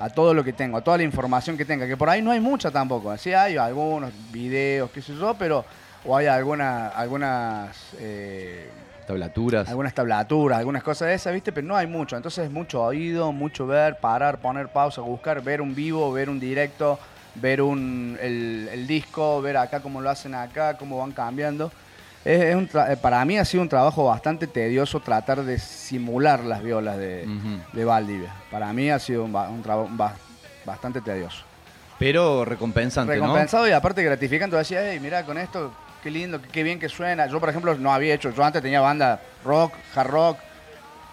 [0.00, 2.30] a todo lo que tengo, a toda la información que tenga, que por ahí no
[2.32, 3.10] hay mucha tampoco.
[3.10, 5.64] Así hay algunos videos, qué sé yo, pero
[6.04, 8.68] o hay alguna, algunas eh,
[9.06, 9.68] Tablaturas.
[9.68, 11.52] algunas tablaturas, algunas cosas de esas, ¿viste?
[11.52, 12.16] Pero no hay mucho.
[12.16, 16.40] Entonces es mucho oído, mucho ver, parar, poner pausa, buscar, ver un vivo, ver un
[16.40, 16.98] directo,
[17.34, 21.70] ver un, el, el disco, ver acá cómo lo hacen acá, cómo van cambiando.
[22.24, 26.42] Es, es un eh, para mí ha sido un trabajo bastante tedioso tratar de simular
[26.42, 27.28] las violas de,
[27.74, 28.32] de Valdivia.
[28.50, 30.14] Para mí ha sido un, ba- un trabajo ba-
[30.64, 31.42] bastante tedioso.
[31.98, 34.56] Pero recompensante, Recompensado y aparte gratificante.
[34.56, 35.72] Decía, hey, mira, con esto,
[36.04, 37.26] qué lindo, qué, bien que suena.
[37.26, 40.38] Yo, por ejemplo, no había hecho, yo antes tenía banda rock, hard rock,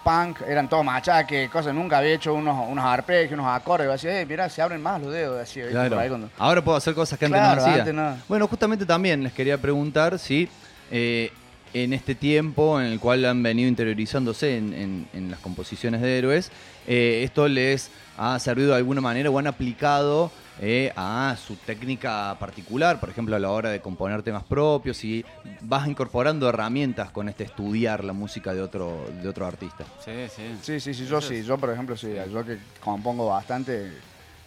[0.04, 1.74] punk, eran todo machaque, cosas.
[1.74, 3.88] Nunca había hecho unos, unos arpegios, unos acordes.
[3.88, 5.48] Decía, hey, mira, se abren más los dedos.
[5.50, 5.98] Por Claro.
[5.98, 7.78] ahí cuando- Ahora puedo hacer cosas que antes Claro, no hacía.
[7.80, 8.16] antes no.
[8.28, 10.48] Bueno, justamente también les quería preguntar si
[10.90, 11.32] eh,
[11.72, 16.18] en este tiempo en el cual han venido interiorizándose en, en- en las composiciones de
[16.18, 16.50] héroes,
[16.86, 20.30] eh, esto les ha servido de alguna manera o han aplicado
[20.64, 25.24] eh, a su técnica particular, por ejemplo, a la hora de componer temas propios y
[25.62, 29.84] vas incorporando herramientas con este estudiar la música de otro, de otro artista.
[30.04, 30.56] Sí, sí.
[30.62, 31.42] Sí, sí, sí, yo sí.
[31.42, 32.14] Yo, por ejemplo, sí.
[32.32, 33.90] Yo que compongo bastante,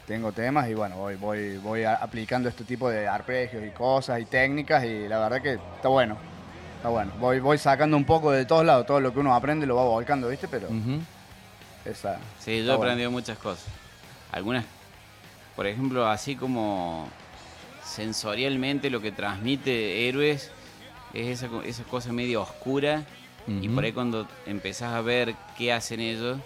[0.08, 4.26] tengo temas y bueno, voy, voy, voy aplicando este tipo de arpegios y cosas y
[4.26, 6.16] técnicas y la verdad que está bueno.
[6.78, 7.12] Está bueno.
[7.20, 8.86] Voy, voy sacando un poco de todos lados.
[8.86, 10.48] Todo lo que uno aprende lo va volcando, ¿viste?
[10.48, 10.70] Pero
[11.84, 12.20] esa...
[12.40, 12.84] Sí, yo he bueno.
[12.84, 13.66] aprendido muchas cosas.
[14.32, 14.64] Algunas,
[15.56, 17.08] por ejemplo, así como
[17.84, 20.52] sensorialmente lo que transmite Héroes
[21.14, 23.06] es esa, esa cosa medio oscura.
[23.48, 26.40] Y por ahí cuando empezás a ver qué hacen ellos.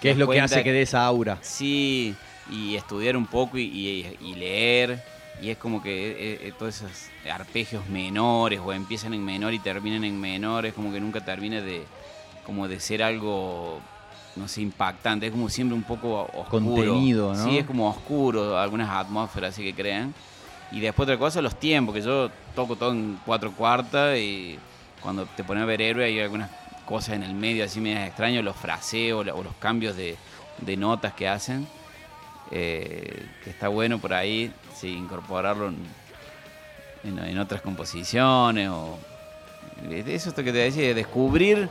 [0.00, 1.38] ¿Qué es lo que hace que dé esa aura?
[1.42, 2.14] Sí,
[2.48, 5.02] y estudiar un poco y, y- y leer.
[5.42, 6.90] Y es como que eh, eh, todos esos
[7.28, 10.64] arpegios menores o empiezan en menor y terminan en menor.
[10.64, 11.82] Es como que nunca termina de,
[12.46, 13.80] como de ser algo,
[14.38, 15.26] no sé, impactante.
[15.26, 16.48] Es como siempre un poco oscuro.
[16.48, 17.44] Contenido, ¿no?
[17.44, 20.14] Sí, es como oscuro, algunas atmósferas así que crean.
[20.72, 24.58] Y después otra cosa, los tiempos, que yo toco todo en cuatro cuartas y
[25.02, 26.50] cuando te pones a ver héroe hay algunas
[26.86, 30.16] cosas en el medio así medias extrañas, los fraseos o los cambios de,
[30.60, 31.66] de notas que hacen.
[32.50, 35.76] eh, que está bueno por ahí, sí, incorporarlo en,
[37.04, 38.98] en- en otras composiciones o...
[39.90, 41.68] Eso es lo que te decía, de descubrir,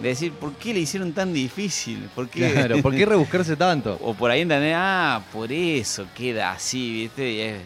[0.00, 2.08] de decir, ¿por qué le hicieron tan difícil?
[2.14, 2.52] ¿Por qué?
[2.52, 3.98] Claro, ¿por qué rebuscarse tanto?
[4.02, 7.30] O por ahí entender, ah, por eso queda así, ¿viste?
[7.30, 7.60] Y es,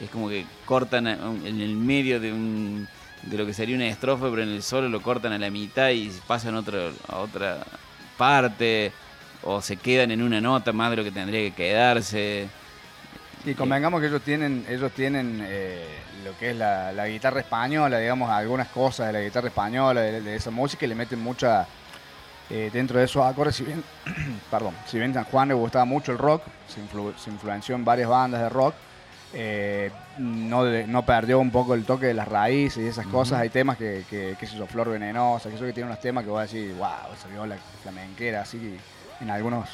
[0.00, 2.88] es como que cortan en el medio de un
[3.22, 5.90] de lo que sería una estrofa, pero en el solo lo cortan a la mitad
[5.90, 7.58] y pasan otro, a otra
[8.16, 8.92] parte,
[9.42, 12.48] o se quedan en una nota más de lo que tendría que quedarse.
[13.44, 15.86] Y convengamos que ellos tienen, ellos tienen eh,
[16.24, 20.20] lo que es la, la guitarra española, digamos, algunas cosas de la guitarra española, de,
[20.20, 21.66] de esa música, y le meten mucha
[22.50, 23.56] eh, dentro de esos acordes.
[23.56, 23.82] Si bien,
[24.50, 27.84] perdón, si bien San Juan le gustaba mucho el rock, se, influ- se influenció en
[27.84, 28.74] varias bandas de rock,
[29.32, 33.38] eh, no, no perdió un poco el toque de las raíces y esas cosas.
[33.40, 36.24] Hay temas que, que, que sé yo, Flor Venenosa, que eso que tiene unos temas
[36.24, 38.76] que voy a decir, wow, esa viola flamenquera, así
[39.20, 39.68] en algunos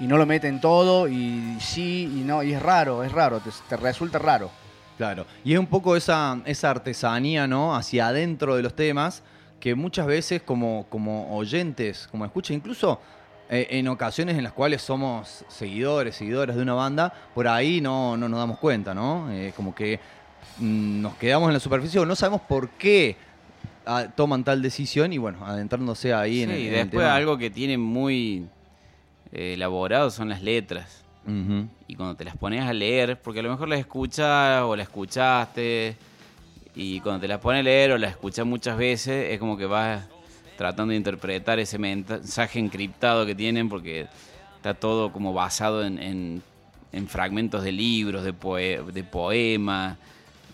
[0.00, 3.50] y no lo meten todo y sí y no, y es raro, es raro, te,
[3.68, 4.50] te resulta raro.
[4.96, 7.74] Claro, y es un poco esa, esa artesanía, ¿no?
[7.74, 9.22] Hacia adentro de los temas,
[9.58, 13.00] que muchas veces como, como oyentes, como escucha, incluso
[13.50, 18.16] eh, en ocasiones en las cuales somos seguidores, seguidoras de una banda, por ahí no,
[18.16, 19.30] no nos damos cuenta, ¿no?
[19.32, 19.98] Eh, como que
[20.58, 23.16] mm, nos quedamos en la superficie o no sabemos por qué
[23.86, 27.14] ah, toman tal decisión y bueno, adentrándose ahí en el, y en el después tema.
[27.16, 28.46] algo que tiene muy
[29.34, 31.02] eh, elaborado son las letras.
[31.88, 34.82] Y cuando te las pones a leer, porque a lo mejor las escuchas o la
[34.84, 35.96] escuchaste,
[36.74, 39.66] y cuando te las pones a leer o las escuchas muchas veces, es como que
[39.66, 40.04] vas
[40.58, 44.06] tratando de interpretar ese mensaje encriptado que tienen, porque
[44.56, 46.42] está todo como basado en, en-
[46.92, 49.96] en fragmentos de libros, de, poe- de poemas,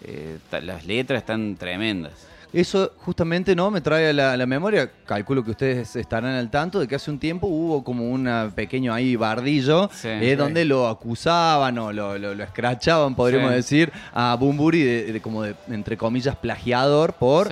[0.05, 2.13] eh, las letras están tremendas.
[2.53, 6.51] Eso justamente no me trae a la, a la memoria, calculo que ustedes estarán al
[6.51, 10.09] tanto de que hace un tiempo hubo como un pequeño ahí bardillo Sí.
[10.09, 10.35] eh, Sí.
[10.37, 13.57] donde lo acusaban o lo, lo, lo escrachaban, podríamos Sí.
[13.57, 17.49] decir, a Bumburi de, de como de, entre comillas, plagiador por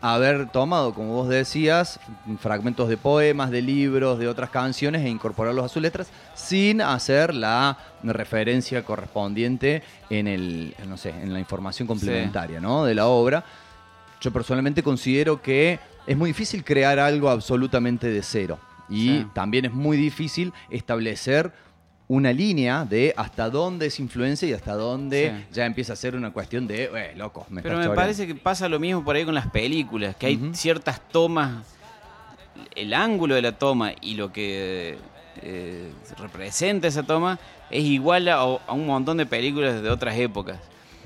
[0.00, 1.98] haber tomado, como vos decías,
[2.40, 7.34] fragmentos de poemas, de libros, de otras canciones e incorporarlos a sus letras sin hacer
[7.34, 12.84] la referencia correspondiente en el, no sé, en la información complementaria, ¿no?
[12.84, 13.44] de la obra.
[14.20, 18.58] Yo personalmente considero que es muy difícil crear algo absolutamente de cero.
[18.88, 19.26] Y Sí.
[19.34, 21.52] también es muy difícil establecer
[22.08, 25.46] una línea de hasta dónde es influencia y hasta dónde Sí.
[25.52, 27.94] ya empieza a ser una cuestión de, eh, loco, me Pero me choreando".
[28.00, 31.66] parece que pasa lo mismo por ahí con las películas, que hay ciertas tomas,
[32.74, 34.96] el ángulo de la toma y lo que
[35.42, 37.38] eh, representa esa toma
[37.70, 40.58] es igual a, a un montón de películas de otras épocas.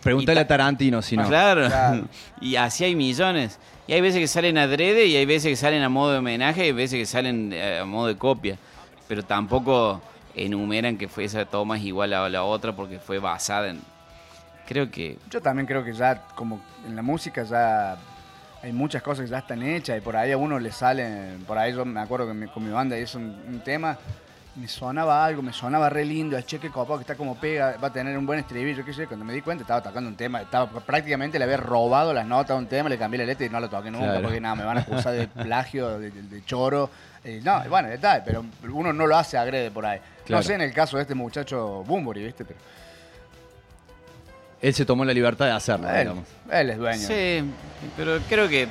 [0.02, 1.26] Pregúntale a Tarantino si no.
[1.28, 1.66] Claro.
[1.68, 2.04] Claro.
[2.40, 3.58] y así hay millones.
[3.86, 6.60] Y hay veces que salen adrede y hay veces que salen a modo de homenaje
[6.62, 8.56] y hay veces que salen eh, a modo de copia.
[9.08, 10.00] Pero tampoco
[10.34, 13.80] enumeran que fue esa toma es igual a la otra porque fue basada en...
[14.66, 15.18] Creo que...
[15.30, 17.96] Yo también creo que ya, como en la música, ya
[18.62, 21.44] hay muchas cosas que ya están hechas y por ahí a uno le salen.
[21.46, 23.98] Por ahí yo me acuerdo que mi- con mi banda hizo un, un tema,
[24.54, 27.88] me sonaba algo, me sonaba re lindo, el cheque copado que está como pega, va
[27.88, 29.06] a tener un buen estribillo, qué sé.
[29.06, 32.50] Cuando me di cuenta estaba tocando un tema, estaba prácticamente le había robado las notas
[32.50, 34.22] a un tema, le cambié la letra y no lo toqué nunca Claro.
[34.22, 36.90] porque nada, me van a acusar de plagio, de, de- de choro.
[37.24, 40.00] Eh, no, bueno, está, pero uno no lo hace agrede por ahí.
[40.26, 40.40] Claro.
[40.40, 42.44] No sé en el caso de este muchacho Bumburi, ¿viste?
[42.44, 42.58] Pero
[44.60, 46.24] Él se tomó la libertad de hacerlo, él, digamos.
[46.50, 47.06] él es dueño.
[47.08, 47.44] Sí,
[47.96, 48.68] pero creo que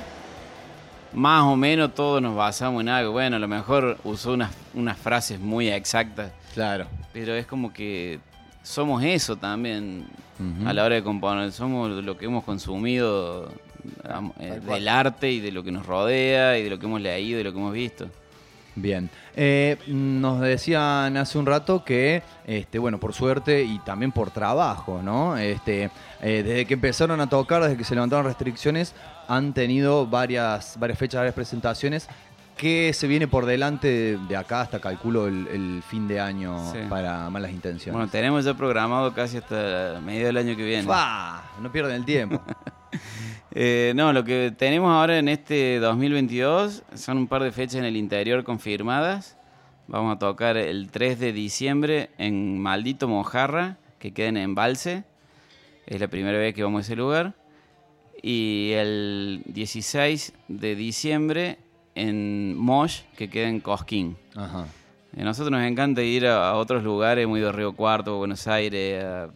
[1.14, 3.12] más o menos todos nos basamos en algo.
[3.12, 6.86] Bueno, a lo mejor usó unas, unas frases muy exactas, Claro.
[7.12, 8.18] pero es como que
[8.62, 10.06] somos eso también
[10.66, 11.52] a la hora de componer.
[11.52, 13.48] Somos lo que hemos consumido
[14.40, 17.38] eh, del arte y de lo que nos rodea y de lo que hemos leído
[17.40, 18.08] y de lo que hemos visto.
[18.74, 19.10] Bien.
[19.36, 25.00] Eh, nos decían hace un rato que, este, bueno, por suerte y también por trabajo,
[25.02, 25.36] ¿no?
[25.36, 25.90] Este,
[26.22, 28.94] eh, desde que empezaron a tocar, desde que se levantaron restricciones,
[29.32, 32.06] han tenido varias, varias fechas, varias presentaciones.
[32.54, 36.80] ¿Qué se viene por delante de, acá hasta calculo el, el fin de año Sí.
[36.90, 37.94] para malas intenciones?
[37.94, 40.86] Bueno, tenemos ya programado casi hasta medio del año que viene.
[41.62, 42.42] No pierden el tiempo.
[43.54, 47.84] Eh, no, lo que tenemos ahora en este 2022 son un par de fechas en
[47.84, 49.36] el interior confirmadas.
[49.88, 55.04] Vamos a tocar el 3 de diciembre en Maldito Mojarra, que queda en Embalse.
[55.86, 57.34] Es la primera vez que vamos a ese lugar.
[58.22, 61.58] Y el 16 de diciembre
[61.94, 64.16] en Mosh, que queda en Cosquín.
[64.36, 64.66] Ajá.
[65.18, 69.04] A nosotros nos encanta ir a, a otros lugares, muy de Río Cuarto, Buenos Aires,
[69.04, 69.28] a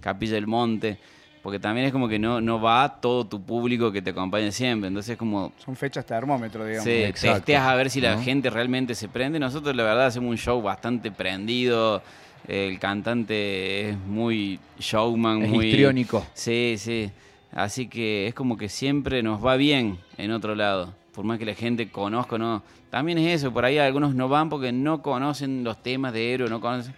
[0.00, 0.98] Capilla del Monte,
[1.42, 4.88] porque también es como que no, no va todo tu público que te acompaña siempre.
[4.88, 6.84] Entonces es como, Son fechas termómetro, digamos.
[6.84, 8.22] sí, exacto, testeas a ver si la ¿no?
[8.22, 9.38] gente realmente se prende.
[9.38, 12.02] Nosotros la verdad hacemos un show bastante prendido.
[12.46, 15.66] El cantante es muy showman, Es muy...
[15.68, 16.26] histriónico.
[16.34, 17.10] Sí, sí.
[17.52, 20.94] Así que es como que siempre nos va bien en otro lado.
[21.12, 22.62] Por más que la gente conozca o no.
[22.90, 26.48] También es eso, por ahí algunos no van porque no conocen los temas de héroe,
[26.48, 26.94] no conocen.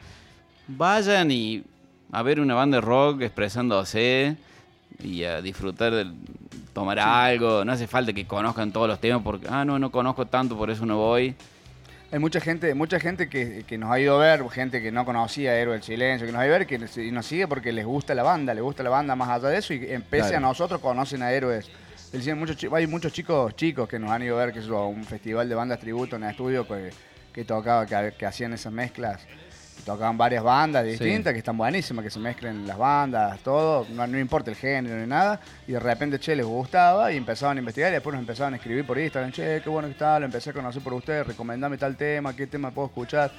[0.69, 1.65] Vayan y
[2.13, 4.37] a ver una banda de rock expresándose
[5.03, 6.07] y a disfrutar de
[6.73, 7.65] tomar algo.
[7.65, 10.71] No hace falta que conozcan todos los temas porque, ah, no, no conozco tanto, por
[10.71, 11.35] eso no voy.
[12.13, 15.05] Hay mucha gente, mucha gente que, que nos ha ido a ver, gente que no
[15.05, 17.47] conocía Héroe del Silencio, que nos ha ido a ver que nos, y nos sigue
[17.47, 20.03] porque les gusta la banda, les gusta la banda más allá de eso y en
[20.03, 20.37] pese Claro.
[20.39, 21.71] a nosotros conocen a Héroes.
[22.35, 25.49] Muchos, hay muchos chicos chicos que nos han ido a ver que es un festival
[25.49, 26.91] de bandas tributo en el estudio que,
[27.33, 29.21] que tocaba, que, que hacían esas mezclas.
[29.85, 34.19] Tocaban varias bandas distintas que están buenísimas, que se mezclen las bandas, todo, no, no
[34.19, 35.41] importa el género ni nada.
[35.67, 38.57] Y de repente, che, les gustaba y empezaban a investigar y después nos empezaban a
[38.57, 41.77] escribir por Instagram, che, qué bueno que está, lo empecé a conocer por ustedes, recomendame
[41.79, 43.31] tal tema, qué tema puedo escuchar.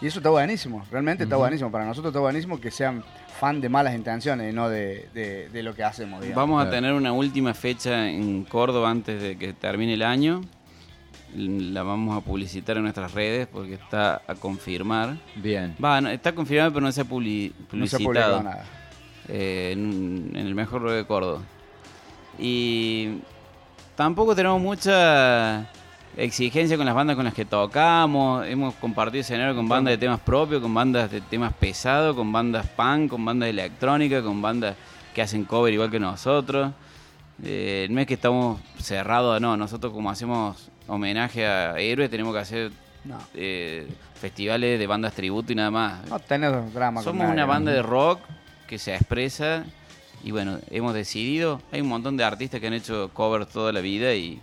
[0.00, 1.70] Y eso está buenísimo, realmente está buenísimo.
[1.70, 3.02] Para nosotros está buenísimo que sean
[3.38, 6.42] fan de malas intenciones y no de, de- de lo que hacemos, digamos.
[6.42, 10.42] Vamos a tener una última fecha en Córdoba antes de que termine el año.
[11.36, 15.16] La vamos a publicitar en nuestras redes porque está a confirmar.
[15.36, 15.74] Bien.
[15.82, 18.42] Va, no, está confirmado pero no se ha publi- No se ha publicitado.
[18.42, 18.64] nada.
[19.28, 21.40] eh, en, en el mejor de Córdoba.
[22.38, 23.18] Y
[23.96, 25.66] tampoco tenemos mucha
[26.16, 28.46] exigencia con las bandas con las que tocamos.
[28.46, 32.66] Hemos compartido escenario con bandas de temas propios, con bandas de temas pesados, con bandas
[32.68, 34.76] punk, con bandas de electrónica, con bandas
[35.14, 36.72] que hacen cover igual que nosotros.
[37.42, 39.56] Eh, no es que estamos cerrados, no.
[39.56, 42.72] Nosotros como hacemos homenaje a héroes tenemos que hacer
[43.04, 43.86] No, eh,
[44.20, 46.08] festivales de bandas tributo y nada más.
[46.08, 47.48] no tenés drama con Somos nadie, una ¿no?
[47.48, 48.20] banda de rock
[48.66, 49.64] que se expresa
[50.22, 53.80] y bueno, hemos decidido, hay un montón de artistas que han hecho covers toda la
[53.80, 54.40] vida y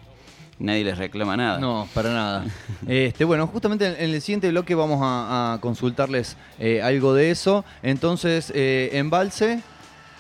[0.59, 1.57] nadie les reclama nada.
[1.59, 2.45] No, para nada.
[2.87, 7.65] Este, bueno, justamente en el siguiente bloque vamos a, a consultarles eh, algo de eso.
[7.81, 9.61] Entonces, eh, Embalse,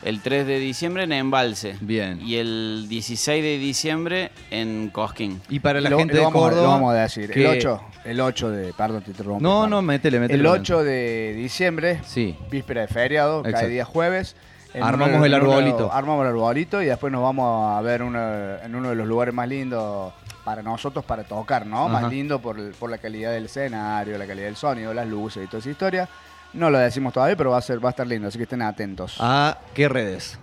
[0.03, 1.75] El 3 de diciembre en Embalse.
[1.79, 2.19] Bien.
[2.21, 5.41] Y el 16 de diciembre en Cosquín.
[5.49, 6.61] y para la Lo- gente lo de Córdoba.
[6.63, 7.29] lo vamos a decir.
[7.29, 8.73] que- El 8, el 8 de.
[8.73, 9.41] Perdón, te interrumpo.
[9.43, 10.39] No, no, métele, métele.
[10.39, 12.35] El 8 de diciembre, Sí.
[12.49, 14.35] víspera de feriado, cae día jueves.
[14.73, 15.91] En Armamos uno el uno- arbolito.
[15.93, 19.33] armamos el arbolito y después nos vamos a ver uno- en uno de los lugares
[19.33, 20.13] más lindos
[20.45, 21.87] para nosotros para tocar, ¿no?
[21.87, 22.01] Ajá.
[22.01, 25.43] Más lindo por, el- por la calidad del escenario, la calidad del sonido, las luces
[25.43, 26.09] y toda esa historia.
[26.53, 28.61] No lo decimos todavía, pero va a ser va a estar lindo, así que estén
[28.61, 29.15] atentos.
[29.19, 30.37] ¿A qué redes?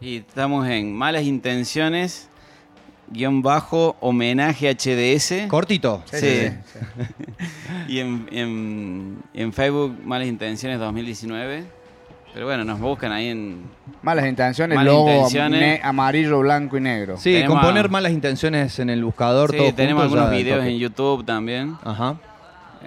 [0.00, 2.28] Y estamos en Malas Intenciones,
[3.10, 5.48] guion bajo, homenaje HDS.
[5.48, 6.02] Cortito.
[6.10, 6.48] Sí, sí.
[6.48, 7.06] sí, sí.
[7.88, 11.64] Y en, en- en Facebook, Malas Intenciones 2019.
[12.34, 13.62] Pero bueno, nos buscan ahí en.
[14.02, 15.80] Malas intenciones, Malas logo intenciones.
[15.82, 17.16] amarillo, blanco y negro.
[17.16, 19.50] Sí, Tenemos con a- poner malas intenciones en el buscador.
[19.50, 21.76] Sí, todo tenemos junto, algunos videos en YouTube también.
[21.82, 22.16] Ajá.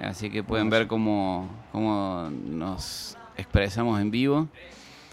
[0.02, 4.48] Así que pueden ver cómo, cómo nos expresamos en vivo.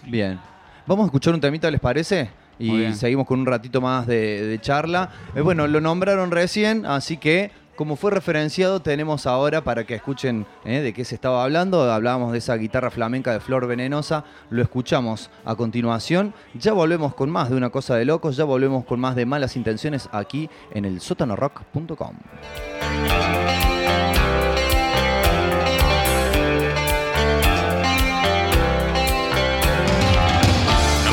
[0.06, 0.38] Bien.
[0.86, 2.30] Vamos a escuchar un temita, ¿les parece?
[2.58, 5.10] Y seguimos con un ratito más de, de charla.
[5.34, 10.44] Eh, bueno, lo nombraron recién, así que como fue referenciado, tenemos ahora para que escuchen
[10.66, 11.90] eh, de qué se estaba hablando.
[11.90, 14.22] Hablábamos de esa guitarra flamenca de Flor Venenosa.
[14.50, 16.34] Lo escuchamos a continuación.
[16.52, 18.36] Ya volvemos con más de una cosa de locos.
[18.36, 22.16] Ya volvemos con más de malas intenciones aquí en el sótanorock.com.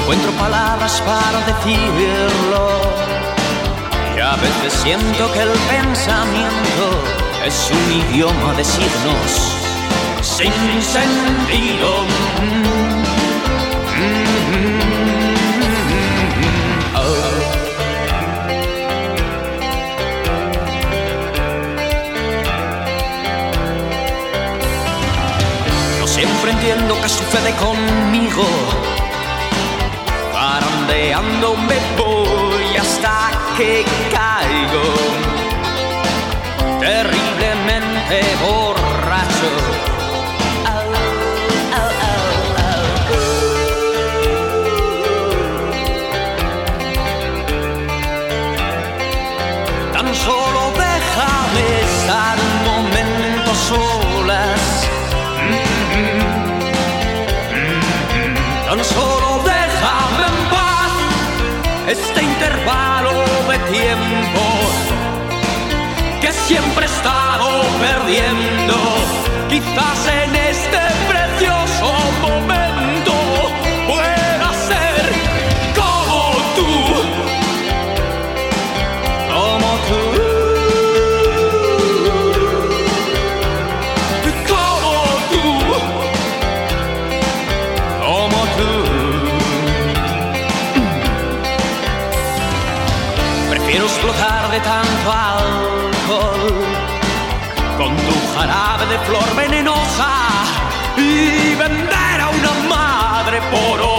[0.08, 2.80] encuentro palabras para decirlo.
[4.16, 7.03] Y a veces siento que el pensamiento
[7.45, 9.51] es un idioma de signos
[10.22, 12.05] sin sentido.
[25.99, 28.87] No siempre entiendo qué sucede conmigo.
[31.38, 34.84] Parandeando me voy hasta que caigo.
[36.80, 38.57] Terriblemente borracho.
[62.38, 63.12] Intervalo
[63.50, 64.44] de tiempo
[66.22, 67.48] que siempre he estado
[67.80, 68.76] perdiendo.
[69.50, 70.47] Quizás en este
[99.06, 100.10] flor venenosa
[100.98, 103.97] y vender a una madre por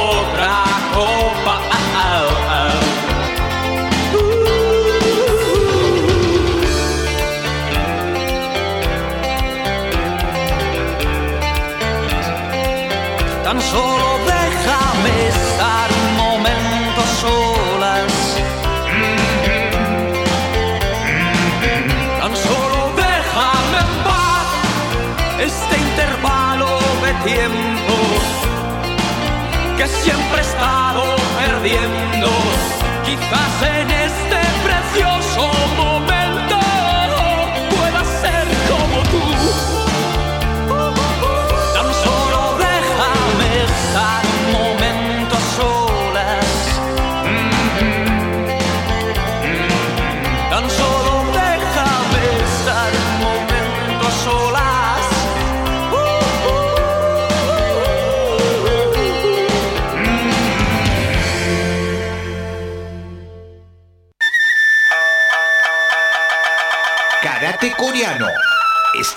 [30.02, 31.02] siempre he estado
[31.38, 32.28] perdiendo.
[33.04, 33.77] Quizás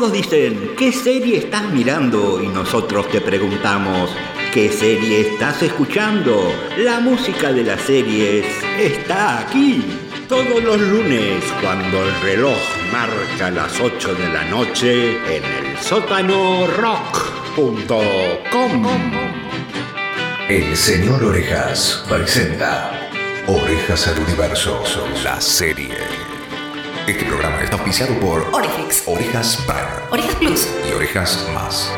[0.00, 2.42] Todos dicen, ¿qué serie estás mirando?
[2.42, 4.08] Y nosotros te preguntamos,
[4.50, 6.54] ¿qué serie estás escuchando?
[6.78, 8.46] La música de las series
[8.78, 9.84] está aquí.
[10.26, 12.56] Todos los lunes, cuando el reloj
[12.90, 17.90] marca las 8 de la noche, en el sótano rock.com.
[20.48, 23.10] El señor Orejas presenta
[23.46, 24.82] Orejas al Universo,
[25.22, 26.39] la serie.
[27.10, 30.68] Este programa está auspiciado por Oriflix, Orejas Prime Orejas Plus.
[30.88, 31.92] y Orejas Más.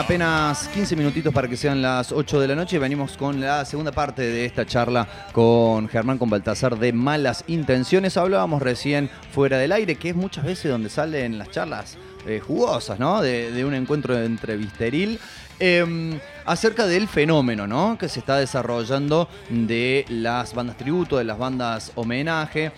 [0.00, 2.78] Apenas 15 minutitos para que sean las 8 de la noche.
[2.78, 8.16] Venimos con la segunda parte de esta charla con Germán, con Baltasar de Malas Intenciones.
[8.16, 12.98] Hablábamos recién fuera del aire, que es muchas veces donde salen las charlas eh, jugosas,
[12.98, 13.20] ¿no?
[13.20, 15.18] De, de un encuentro entrevisteril.
[15.58, 17.98] eh, acerca del fenómeno, ¿no?
[17.98, 22.72] Que se está desarrollando de las bandas tributo, de las bandas homenaje.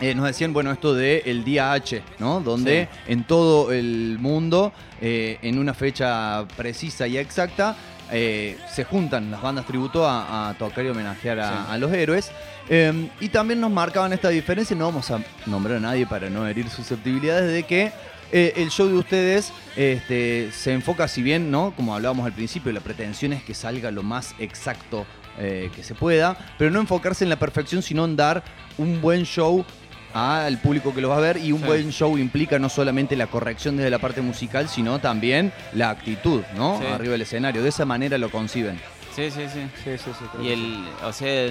[0.00, 2.40] Eh, nos decían, bueno, esto del el día H, ¿no?
[2.40, 7.76] Donde en todo el mundo, eh, en una fecha precisa y exacta,
[8.12, 11.58] eh, se juntan las bandas tributo a, a tocar y homenajear a, Sí.
[11.72, 12.30] a los héroes.
[12.68, 16.46] Eh, y también nos marcaban esta diferencia, no vamos a nombrar a nadie para no
[16.46, 17.92] herir susceptibilidades, de que
[18.32, 21.72] eh, el show de ustedes este, se enfoca, si bien, ¿no?
[21.76, 25.04] Como hablábamos al principio, la pretensión es que salga lo más exacto
[25.38, 28.42] eh, que se pueda, pero no enfocarse en la perfección, sino en dar
[28.78, 29.64] un buen show
[30.14, 31.66] al público que lo va a ver y un Sí.
[31.66, 36.42] buen show implica no solamente la corrección desde la parte musical, sino también la actitud,
[36.56, 36.78] ¿no?
[36.80, 36.86] Sí.
[36.86, 37.62] Arriba del escenario.
[37.62, 38.80] De esa manera lo conciben.
[39.14, 39.60] Sí, sí, sí.
[39.84, 40.24] Sí, sí, sí.
[40.46, 41.50] Y el, o sea,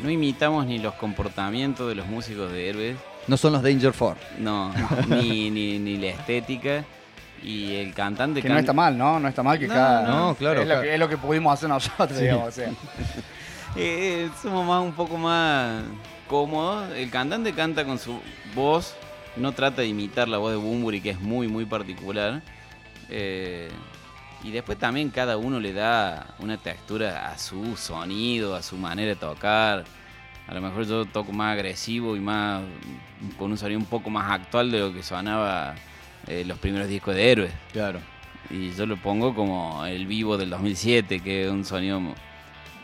[0.00, 4.16] no imitamos ni los comportamientos de los músicos de héroes, No son los Danger Four.
[4.38, 4.72] no,
[5.08, 6.84] ni, ni, ni la estética.
[7.42, 9.18] Y el cantante Que no can- está mal, ¿no?
[9.18, 10.02] No está mal que No, cada.
[10.08, 12.48] no, claro, Es lo, que, es lo que pudimos hacer nosotros, digamos.
[12.48, 12.70] O sea.
[13.74, 15.82] Eh, somos más un poco más
[16.32, 16.90] cómodos.
[16.96, 18.18] El cantante canta con su
[18.54, 18.96] voz,
[19.36, 22.40] no trata de imitar la voz de Bumburi, que es muy, muy particular.
[23.10, 23.68] Eh,
[24.42, 29.10] y después también cada uno le da una textura a su sonido, a su manera
[29.10, 29.84] de tocar.
[30.48, 32.62] A lo mejor yo toco más agresivo y más
[33.38, 35.74] con un sonido un poco más actual de lo que sonaba
[36.28, 37.52] eh, los primeros discos de Héroes.
[37.72, 38.00] Claro.
[38.48, 42.00] Y yo lo pongo como el vivo del 2007, que es un sonido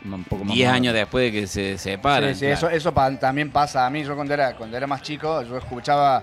[0.05, 0.75] Un poco más 10 moderno.
[0.77, 2.35] años después de que se separan.
[2.35, 4.05] Sí, sí, eso, eso pa- también pasa a mí.
[4.05, 6.23] Yo cuando era, cuando era más chico, yo escuchaba,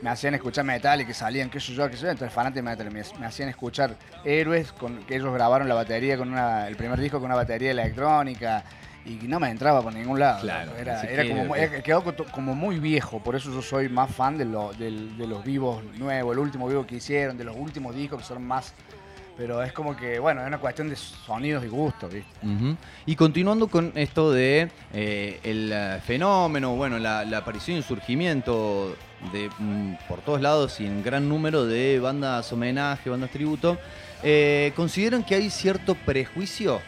[0.00, 2.10] me hacían escuchar metal y que salían, qué sé yo, qué sé yo.
[2.10, 3.94] Entonces, fanático de metal, me, me hacían escuchar
[4.24, 7.70] héroes con que ellos grabaron la batería con una, el primer disco con una batería
[7.70, 8.64] electrónica.
[9.04, 10.42] Y no me entraba por ningún lado.
[10.42, 13.20] Claro, Era, era que- como, muy- era- quedó co- como muy viejo.
[13.20, 16.68] Por eso yo soy más fan de, lo- del- de los vivos nuevos, el último
[16.68, 18.74] vivo que hicieron, de los últimos discos que son más.
[19.36, 22.30] Pero es como que, bueno, es una cuestión de sonidos y gustos, ¿viste?
[23.06, 28.94] Y continuando con esto de eh, el eh, fenómeno, bueno, la, la aparición y surgimiento
[29.32, 33.78] de mm, por todos lados y en gran número de bandas homenaje, bandas tributo,
[34.22, 36.80] eh, ¿consideran que hay cierto prejuicio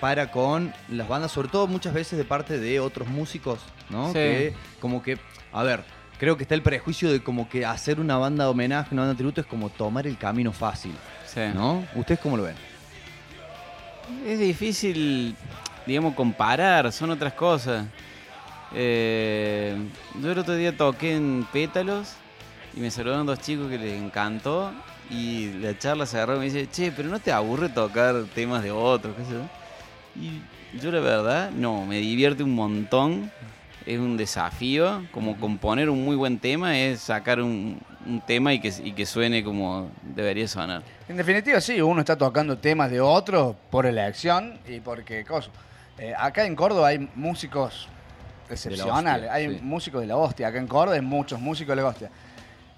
[0.00, 3.60] para con las bandas, sobre todo muchas veces de parte de otros músicos,
[3.90, 4.08] ¿no?
[4.08, 4.14] Sí.
[4.14, 5.18] Que como que,
[5.52, 5.82] a ver,
[6.18, 9.14] creo que está el prejuicio de como que hacer una banda de homenaje, una banda
[9.14, 10.92] de tributo es como tomar el camino fácil,
[11.38, 11.54] Sí.
[11.54, 11.84] ¿no?
[11.94, 12.56] ¿Ustedes cómo lo ven?
[14.26, 15.36] Es difícil,
[15.86, 17.86] digamos, comparar, son otras cosas.
[18.74, 19.76] Eh,
[20.20, 22.14] yo el otro día toqué en Pétalos
[22.74, 24.72] y me saludaron dos chicos que les encantó
[25.10, 28.62] y la charla se agarró y me dice, che, pero no te aburre tocar temas
[28.62, 29.42] de otros, qué sé yo?".
[30.20, 33.30] Y yo la verdad, no, me divierte un montón,
[33.86, 38.60] es un desafío, como componer un muy buen tema es sacar un, un tema y
[38.60, 40.82] que, y que suene como debería sonar.
[41.08, 45.50] En definitiva, sí, uno está tocando temas de otros por elección y porque cosa.
[45.98, 47.88] Eh, acá en Córdoba hay músicos
[48.48, 49.60] excepcionales, hostia, hay sí.
[49.62, 50.48] músicos de la hostia.
[50.48, 52.10] Acá en Córdoba hay muchos músicos de la hostia.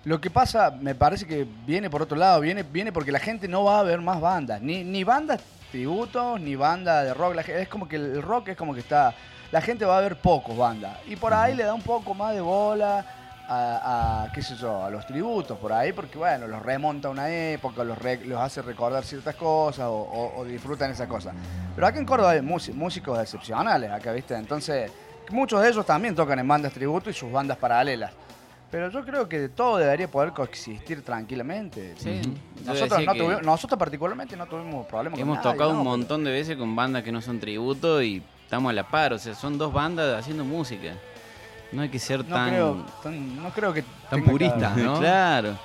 [0.04, 3.46] Lo que pasa, me parece que viene por otro lado, viene, viene porque la gente
[3.46, 5.40] no va a ver más bandas, ni, ni bandas
[5.70, 7.34] tributos, ni banda de rock.
[7.34, 9.14] La es como que el rock es como que está.
[9.52, 10.96] La gente va a ver pocos bandas.
[11.06, 13.04] Y por ahí le da un poco más de bola
[13.52, 17.10] a, a, qué sé yo, a los tributos por ahí, porque bueno, los remonta a
[17.10, 21.34] una época, los, re- los hace recordar ciertas cosas o, o- o disfrutan esas cosas.
[21.74, 24.34] Pero acá en Córdoba hay músi- músicos excepcionales, acá, ¿viste?
[24.36, 24.92] Entonces,
[25.30, 28.12] muchos de ellos también tocan en bandas tributo y sus bandas paralelas.
[28.70, 31.94] Pero yo creo que todo debería poder coexistir tranquilamente.
[31.98, 32.20] Sí,
[32.64, 35.78] Nosotros, no tuvimos- nosotros particularmente no tuvimos problemas con Hemos nadie, tocado ¿no?
[35.80, 39.12] un montón de veces con bandas que no son tributo y estamos a la par.
[39.12, 40.92] O sea, son dos bandas haciendo música.
[41.72, 42.48] No hay que ser No tan...
[42.50, 44.98] creo, tan- no creo que Tan purista, ¿no?
[44.98, 45.56] claro.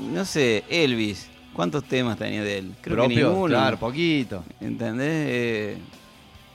[0.00, 1.28] No sé, Elvis.
[1.52, 2.74] ¿Cuántos temas tenía de él?
[2.80, 3.46] Creo que ninguno.
[3.46, 4.42] claro, poquito.
[4.60, 5.26] ¿Entendés?
[5.28, 5.78] Eh,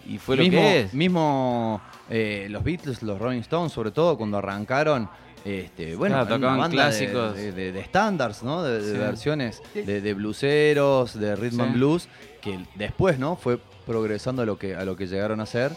[0.08, 0.94] y fue mismo, lo que es.
[0.94, 5.08] Mismo eh, los Beatles, los Rolling Stones, sobre todo cuando arrancaron,
[5.46, 7.36] este, bueno, Claro, tocaban clásicos.
[7.36, 8.64] de, estándares, ¿no?
[8.64, 8.98] De, de Sí.
[8.98, 11.78] versiones de, de blueseros, de rhythm and Sí.
[11.78, 12.10] blues,
[12.42, 13.36] que después, ¿no?
[13.36, 15.74] Fue progresando a lo que a lo que llegaron a ser,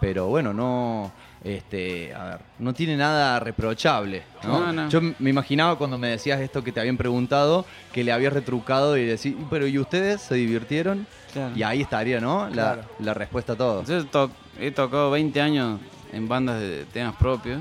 [0.00, 1.12] pero bueno, no
[1.44, 4.60] este, a ver, no tiene nada reprochable, ¿no?
[4.60, 4.88] No, no.
[4.88, 8.96] Yo me imaginaba cuando me decías esto que te habían preguntado, que le habías retrucado
[8.96, 11.06] y decir, pero ¿y ustedes se divirtieron?
[11.32, 11.54] Claro.
[11.54, 12.46] Y ahí estaría, ¿no?
[12.48, 12.82] La, Claro.
[13.00, 13.84] la respuesta a todo.
[13.84, 15.80] Yo to- he tocado 20 años
[16.12, 17.60] en bandas de temas propios,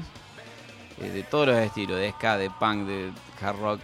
[1.02, 3.12] eh, de todos los estilos, de ska, de punk, de
[3.42, 3.80] hard rock.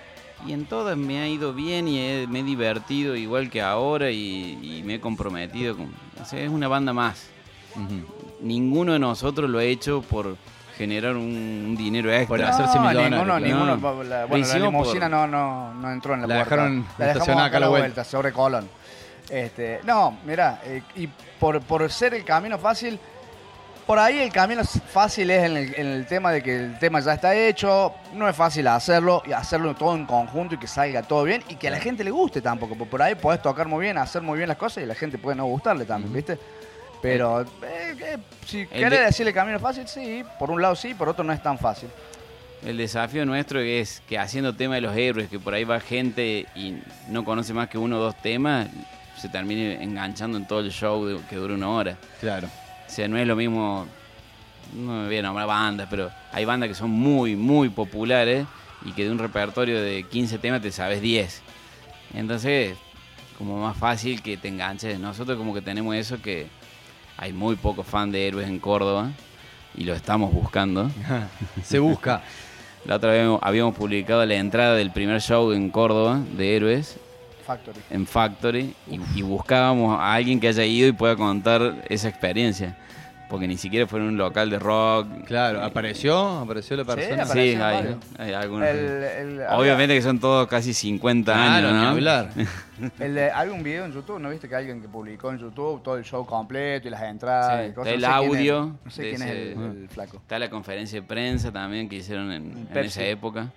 [0.48, 4.12] Y en todas me ha ido bien y he- me he divertido igual que ahora
[4.12, 5.76] y, y me he comprometido.
[5.76, 5.88] Con,
[6.22, 7.28] o sea, es una banda más.
[8.42, 10.38] Ninguno de nosotros lo ha hecho por
[10.78, 11.24] generar un,
[11.70, 12.28] un dinero extra.
[12.28, 16.14] Por hacerse No, millonario, ninguno, la- bueno, la hicimos limusina por- no, no, no entró
[16.14, 16.56] en la, La puerta.
[16.56, 17.86] dejaron la dejamos estacionada acá a la la vuelta.
[17.88, 18.70] vuelta, sobre Colón.
[19.30, 21.08] Este, no, mira, eh, y
[21.40, 22.98] por, por ser el camino fácil,
[23.86, 27.00] por ahí el camino fácil es en el, en el tema de que el tema
[27.02, 31.04] ya está hecho, no es fácil hacerlo y hacerlo todo en conjunto y que salga
[31.04, 33.68] todo bien y que a la gente le guste tampoco, porque por ahí podés tocar
[33.68, 36.40] muy bien, hacer muy bien las cosas y la gente puede no gustarle también, ¿viste?
[37.02, 37.46] Pero eh,
[38.02, 41.32] eh, si querés de- decirle camino fácil, sí, por un lado sí, por otro no
[41.34, 41.90] es tan fácil.
[42.66, 46.46] El desafío nuestro es que haciendo tema de los héroes, que por ahí va gente
[46.56, 46.76] y
[47.08, 48.68] no conoce más que uno o dos temas,
[49.18, 51.98] se termine enganchando en todo el show de- que dura una hora.
[52.20, 52.48] Claro.
[52.48, 53.86] O sea, no es lo mismo,
[54.74, 58.46] no me voy a nombrar bandas, pero hay bandas que son muy, muy populares
[58.84, 61.42] y que de un repertorio de 15 temas te sabes 10.
[62.14, 62.76] Entonces,
[63.38, 65.00] como más fácil que te enganches.
[65.00, 66.48] Nosotros como que tenemos eso que
[67.22, 69.12] hay muy pocos fans de héroes en Córdoba
[69.76, 70.90] y lo estamos buscando.
[71.64, 72.22] Se busca.
[72.86, 76.98] La otra vez habíamos publicado la entrada del primer show en Córdoba de héroes
[77.46, 77.80] Factory.
[77.90, 82.78] en Factory y, y buscábamos a alguien que haya ido y pueda contar esa experiencia.
[83.30, 85.08] Porque ni siquiera fue en un local de rock.
[85.26, 86.18] Claro, ¿apareció?
[86.40, 87.26] ¿Apareció la persona?
[87.28, 88.68] Sí, apareció hay, hay algunos.
[88.68, 91.90] El- el- Obviamente que son todos casi 50 Claro, años, ¿no?
[91.90, 92.30] hablar.
[93.00, 95.84] El de- hay un video en YouTube, ¿no viste que alguien que publicó en YouTube
[95.84, 97.94] todo el show completo y las entradas Sí, y cosas?
[97.94, 98.76] está el No sé quién es- audio.
[98.84, 100.18] no sé quién es el, el flaco.
[100.18, 103.50] Está la conferencia de prensa también que hicieron en, esa época.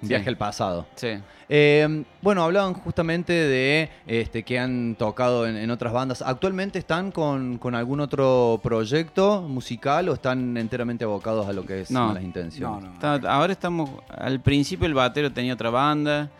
[0.00, 0.06] Sí.
[0.08, 0.86] Viaje al pasado.
[0.94, 1.08] Sí.
[1.48, 6.22] Eh, bueno, hablaban justamente de este, que han tocado en, en otras bandas.
[6.22, 11.80] ¿Actualmente están con, con algún otro proyecto musical o están enteramente abocados a lo que
[11.80, 12.12] es No.
[12.14, 12.92] las intenciones?
[12.92, 13.90] Está- ahora estamos.
[14.08, 16.30] Al principio el batero tenía otra banda.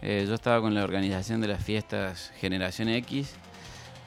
[0.00, 3.34] eh, yo estaba con la organización de las fiestas Generación X.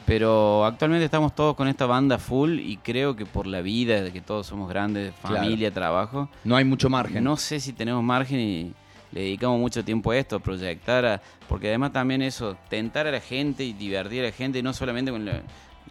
[0.06, 4.14] Pero actualmente estamos todos con esta banda full y creo que por la vida, de
[4.14, 5.36] que todos somos grandes, Claro.
[5.38, 6.30] familia, trabajo.
[6.45, 7.24] No hay mucho margen.
[7.26, 8.74] No sé si tenemos margen y
[9.12, 13.12] le dedicamos mucho tiempo a esto, a proyectar, a- porque además también eso, tentar a
[13.12, 15.41] la gente y divertir a la gente, no solamente con la,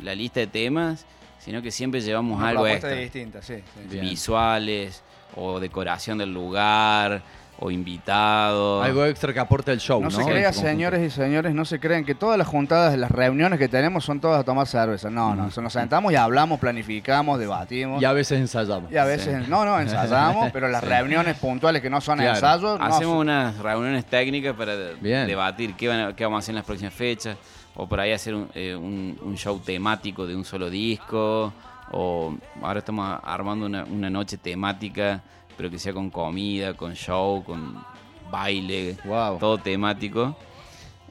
[0.02, 1.06] la lista de temas,
[1.38, 3.56] sino que siempre llevamos Una algo extra distinta, sí.
[3.90, 3.98] sí.
[4.00, 5.02] visuales
[5.36, 7.22] o decoración del lugar
[7.58, 8.84] o invitados.
[8.84, 10.06] Algo extra que aporte el show, ¿no?
[10.06, 10.68] No se crea, conjunto.
[10.68, 14.20] señores y señores, no se crean que todas las juntadas, las reuniones que tenemos son
[14.20, 15.08] todas a tomar cerveza.
[15.10, 18.02] No, no, nos sentamos y hablamos, planificamos, debatimos.
[18.02, 18.92] Y a veces ensayamos.
[18.92, 20.88] Y a veces, no, no, ensayamos, pero las Sí.
[20.88, 22.34] reuniones puntuales que no son Claro.
[22.34, 25.26] ensayos, no Hacemos son- unas reuniones técnicas para Bien.
[25.26, 27.36] debatir qué, van a- qué vamos a hacer en las próximas fechas,
[27.74, 31.52] o por ahí hacer un, eh, un- un show temático de un solo disco,
[31.92, 35.22] o ahora estamos armando una, una noche temática,
[35.56, 37.82] pero que sea con comida, con show, con
[38.30, 40.36] baile, todo temático.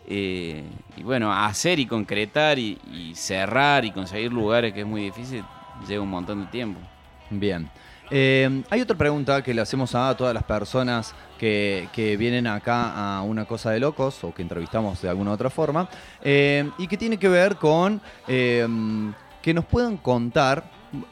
[0.08, 0.64] Eh,
[0.98, 5.43] y bueno, hacer y concretar y, y cerrar y conseguir lugares que es muy difícil,
[5.88, 6.80] lleva un montón de tiempo.
[7.30, 7.70] Bien.
[8.12, 13.18] Eh, hay otra pregunta que le hacemos a todas las personas que, que vienen acá
[13.18, 15.89] a una cosa de locos o que entrevistamos de alguna otra forma
[16.22, 20.64] eh, y que tiene que ver con que nos puedan contar.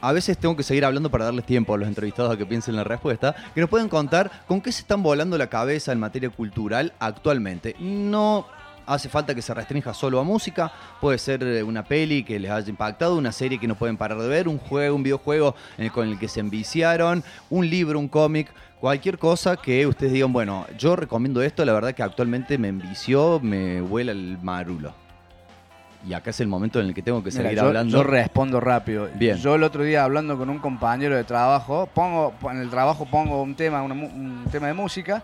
[0.01, 2.75] A veces tengo que seguir hablando para darles tiempo a los entrevistados a que piensen
[2.75, 3.35] la respuesta.
[3.53, 7.75] Que nos pueden contar con qué se están volando la cabeza en materia cultural actualmente.
[7.79, 8.45] No
[8.85, 10.69] hace falta que se restrinja solo a música,
[10.99, 14.17] puede ser eh, una peli que les haya impactado, una serie que no pueden parar
[14.19, 18.09] de ver, un juego, un videojuego el- con el que se enviciaron, un libro, un
[18.09, 22.67] cómic, cualquier cosa que ustedes digan, bueno, yo recomiendo esto, la verdad que actualmente me
[22.67, 24.93] envició, me vuela el marulo.
[26.05, 27.97] Y acá es el momento en el que tengo que Mira, seguir yo, hablando.
[27.97, 29.07] yo respondo rápido.
[29.15, 29.37] Bien.
[29.37, 33.41] Yo el otro día hablando con un compañero de trabajo, pongo en el trabajo pongo
[33.41, 35.23] un tema, una un tema de música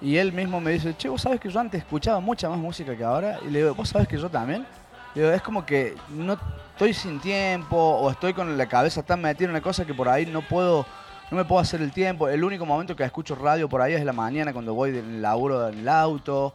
[0.00, 2.96] y él mismo me dice, che, vos sabes que yo antes escuchaba mucha más música
[2.96, 3.38] que ahora.
[3.46, 4.66] Y le digo, vos sabes que yo también.
[5.14, 6.38] Le digo, es como que no
[6.72, 10.08] estoy sin tiempo o estoy con la cabeza tan metida en una cosa que por
[10.08, 10.84] ahí no puedo,
[11.30, 12.28] no me puedo hacer el tiempo.
[12.28, 15.68] El único momento que escucho radio por ahí es la mañana cuando voy del laburo
[15.68, 16.52] en el auto.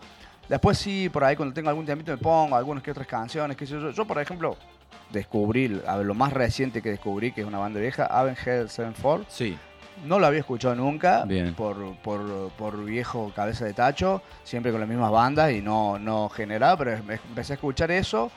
[0.49, 3.65] Después sí, por ahí cuando tengo algún tiempito me pongo algunas que otras canciones, qué
[3.65, 3.91] sé yo.
[3.91, 4.57] Yo, por ejemplo,
[5.11, 9.25] descubrí, a ver, lo más reciente que descubrí, que es una banda vieja, Avenged Sevenfold.
[9.29, 9.57] Sí.
[10.05, 11.53] No lo había escuchado nunca Bien.
[11.53, 16.27] Por, por, por viejo cabeza de tacho, siempre con las mismas bandas y no, no
[16.29, 18.31] generaba, pero em- empecé a escuchar eso.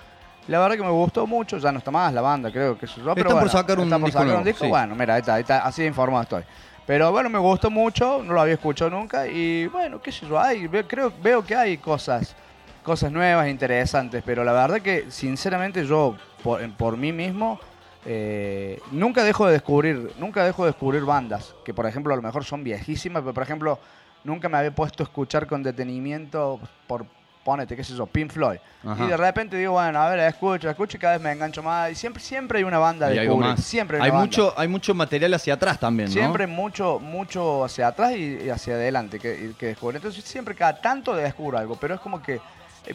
[0.47, 2.97] La verdad que me gustó mucho, ya no está más la banda, creo que eso
[3.15, 4.71] pero Están por sacar un están por disco sacar nuevo, un disco, sí.
[4.71, 6.43] bueno, mira, ahí está, ahí está, así de informado estoy.
[6.87, 10.39] Pero bueno, me gustó mucho, no lo había escuchado nunca y bueno, qué sé yo,
[10.39, 12.37] hay, creo, veo que hay cosas,
[12.83, 17.59] cosas nuevas, interesantes, pero la verdad que sinceramente yo, por, por mí mismo,
[18.05, 22.23] eh, nunca dejo de descubrir, nunca dejo de descubrir bandas que por ejemplo a lo
[22.23, 23.79] mejor son viejísimas, pero por ejemplo
[24.23, 27.07] nunca me había puesto a escuchar con detenimiento por
[27.45, 28.57] ponete, qué sé yo, Pink Floyd.
[28.85, 29.05] Ajá.
[29.05, 31.93] Y de repente digo, bueno, a ver, escucho, escucho y cada vez me engancho más.
[31.93, 33.57] Y siempre, siempre hay una banda de Y.
[33.63, 34.27] Siempre hay, hay una banda.
[34.27, 36.13] mucho, hay mucho material hacia atrás también, ¿no?
[36.13, 39.97] Siempre mucho, mucho hacia atrás y, y hacia adelante que, que descubrir.
[39.97, 42.41] Entonces siempre cada tanto descubro algo, pero es como que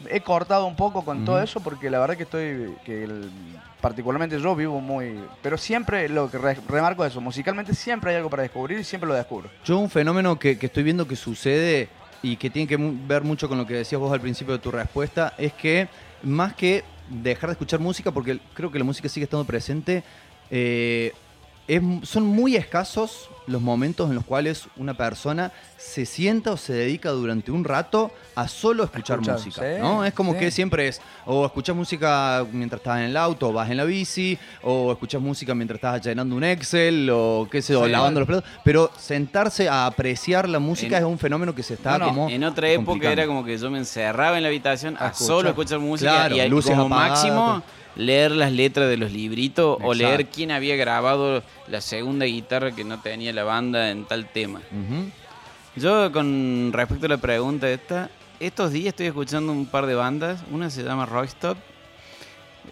[0.08, 3.30] he, cortado un poco con todo eso porque la verdad que estoy, que el-
[3.80, 5.18] particularmente yo vivo muy...
[5.42, 8.84] Pero siempre lo que re- remarco es eso, musicalmente siempre hay algo para descubrir y
[8.84, 9.48] siempre lo descubro.
[9.64, 11.88] Yo un fenómeno que, que estoy viendo que sucede
[12.22, 14.70] y que tiene que ver mucho con lo que decías vos al principio de tu
[14.70, 15.88] respuesta es que
[16.22, 20.04] más que dejar de escuchar música, porque creo que la música sigue estando presente,
[20.50, 21.12] eh,
[21.76, 26.72] es- son muy escasos los momentos en los cuales una persona se sienta o se
[26.72, 29.60] dedica durante un rato a solo escuchar, Escuchar, música.
[29.62, 30.04] sí, ¿no?
[30.04, 30.38] Es como sí.
[30.38, 33.84] que siempre es, o escuchas música mientras estás en el auto, o vas en la
[33.84, 37.90] bici, o escuchas música mientras estás llenando un Excel, o qué sé yo, Sí.
[37.90, 38.48] lavando los platos.
[38.62, 42.28] Pero sentarse a apreciar la música En- es un fenómeno que se está No, como.
[42.28, 43.20] en otra época complicando.
[43.22, 46.48] era como que yo me encerraba en la habitación a, solo escuchar música Claro, y
[46.48, 47.10] luces como apagadas.
[47.24, 47.62] máximo
[47.96, 52.84] leer las letras de los libritos o leer quién había grabado la segunda guitarra que
[52.84, 54.60] no tenía la banda en tal tema.
[55.76, 58.10] Yo con respecto a la pregunta esta,
[58.40, 61.56] estos días estoy escuchando un par de bandas, una se llama Rockstop,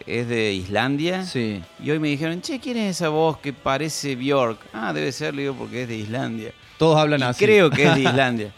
[0.06, 1.24] es de Islandia.
[1.24, 1.62] Sí.
[1.82, 4.58] Y hoy me dijeron, che, ¿quién es esa voz que parece Bjork?
[4.72, 6.52] Ah, debe ser, le digo, porque es de Islandia.
[6.78, 7.44] Todos hablan Y así.
[7.44, 8.52] Creo que es de Islandia.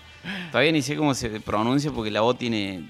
[0.50, 2.82] Todavía ni sé cómo se pronuncia porque la voz tiene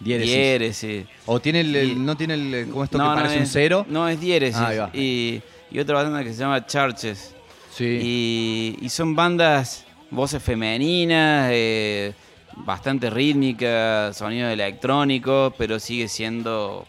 [0.00, 0.34] Diéresis.
[0.34, 1.06] diéresis.
[1.26, 3.52] O tiene el, el- no tiene el, como esto No, que no parece un es-
[3.52, 3.86] cero.
[3.88, 4.60] No, es diéresis.
[4.60, 4.90] Va.
[4.94, 7.34] Y, y otra banda que se llama Churches.
[7.74, 7.98] Sí.
[8.02, 12.12] Y, y son bandas, voces femeninas, eh,
[12.56, 16.86] bastante rítmicas, sonidos electrónicos, pero sigue siendo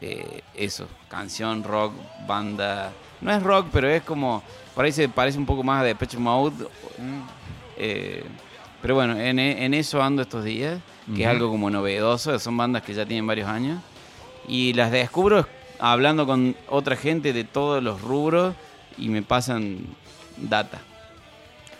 [0.00, 1.92] eh, eso, canción, rock,
[2.26, 2.92] banda.
[3.20, 4.42] No es rock, pero es como,
[4.74, 6.66] parece, parece un poco más de Depeche Mode.
[7.76, 8.22] eh,
[8.80, 10.80] pero bueno, en, en eso ando estos días,
[11.14, 13.80] que es algo como novedoso, son bandas que ya tienen varios años.
[14.46, 15.46] Y las descubro
[15.78, 18.54] hablando con otra gente de todos los rubros
[18.96, 19.78] y me pasan
[20.36, 20.78] data.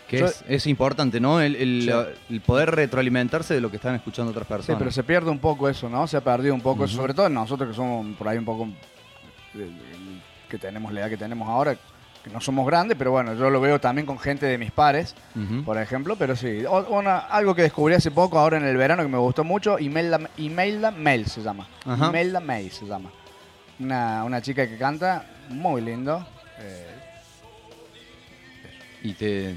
[0.07, 1.39] Que Yo- es, es importante, ¿no?
[1.41, 2.33] El, el- Sí.
[2.33, 4.79] el poder retroalimentarse de lo que están escuchando otras Sí, personas.
[4.79, 6.07] pero se pierde un poco eso, ¿no?
[6.07, 8.67] Se ha perdido un poco eso, sobre todo nosotros que somos por ahí un poco
[9.55, 9.69] eh,
[10.49, 11.77] que tenemos la edad que tenemos ahora,
[12.23, 15.15] que no somos grandes, pero bueno, yo lo veo también con gente de mis pares,
[15.65, 16.65] por ejemplo, pero sí.
[16.65, 19.79] O- una- algo que descubrí hace poco, ahora en el verano, que me gustó mucho,
[19.79, 21.67] Imelda, Imelda Mail se llama.
[21.85, 22.07] Ajá.
[22.07, 23.09] Imelda Mail se llama.
[23.79, 26.25] Una, una chica que canta muy lindo.
[26.59, 26.87] eh,
[29.03, 29.55] Y te,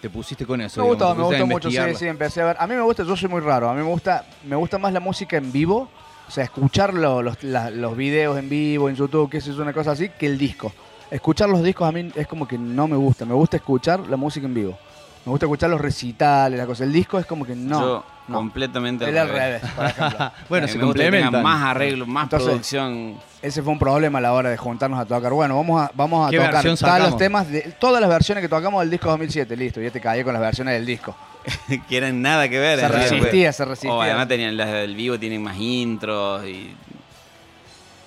[0.00, 0.80] te pusiste con eso.
[0.80, 2.56] me digamos, gustó, me gustó mucho, sí, sí, empecé a ver.
[2.60, 4.92] A mí me gusta, yo soy muy raro, a mí me gusta, me gusta más
[4.92, 5.88] la música en vivo,
[6.28, 9.72] o sea, escuchar lo- los, la- los videos en vivo, en YouTube, que es una
[9.72, 10.72] cosa así, que el disco.
[11.14, 14.16] Escuchar los discos a mí es como que no me gusta, me gusta escuchar la
[14.16, 14.76] música en vivo.
[15.24, 16.82] Me gusta escuchar los recitales, la cosa.
[16.82, 17.80] El disco es como que no.
[17.80, 18.36] Yo no.
[18.36, 20.32] completamente al revés, por ejemplo.
[20.48, 21.40] Bueno, se complementan.
[21.40, 23.14] más arreglos, más Entonces, producción.
[23.40, 25.32] Ese fue un problema a la hora de juntarnos a tocar.
[25.32, 28.42] Bueno, vamos a, vamos a ¿Qué tocar versión todos los temas, de, todas las versiones
[28.42, 29.80] que tocamos del disco 2007, listo.
[29.80, 31.14] Ya te caí con las versiones del disco.
[31.88, 32.80] que eran nada que ver.
[32.80, 33.94] Se realidad, resistía, se resistía.
[33.94, 36.74] O además tenían las del vivo tienen más intros y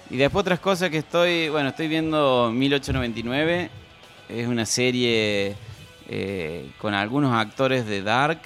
[0.09, 3.69] y después otras cosas que estoy, bueno, estoy viendo 1899,
[4.29, 5.55] es una serie
[6.09, 8.41] eh, con algunos actores de Dark.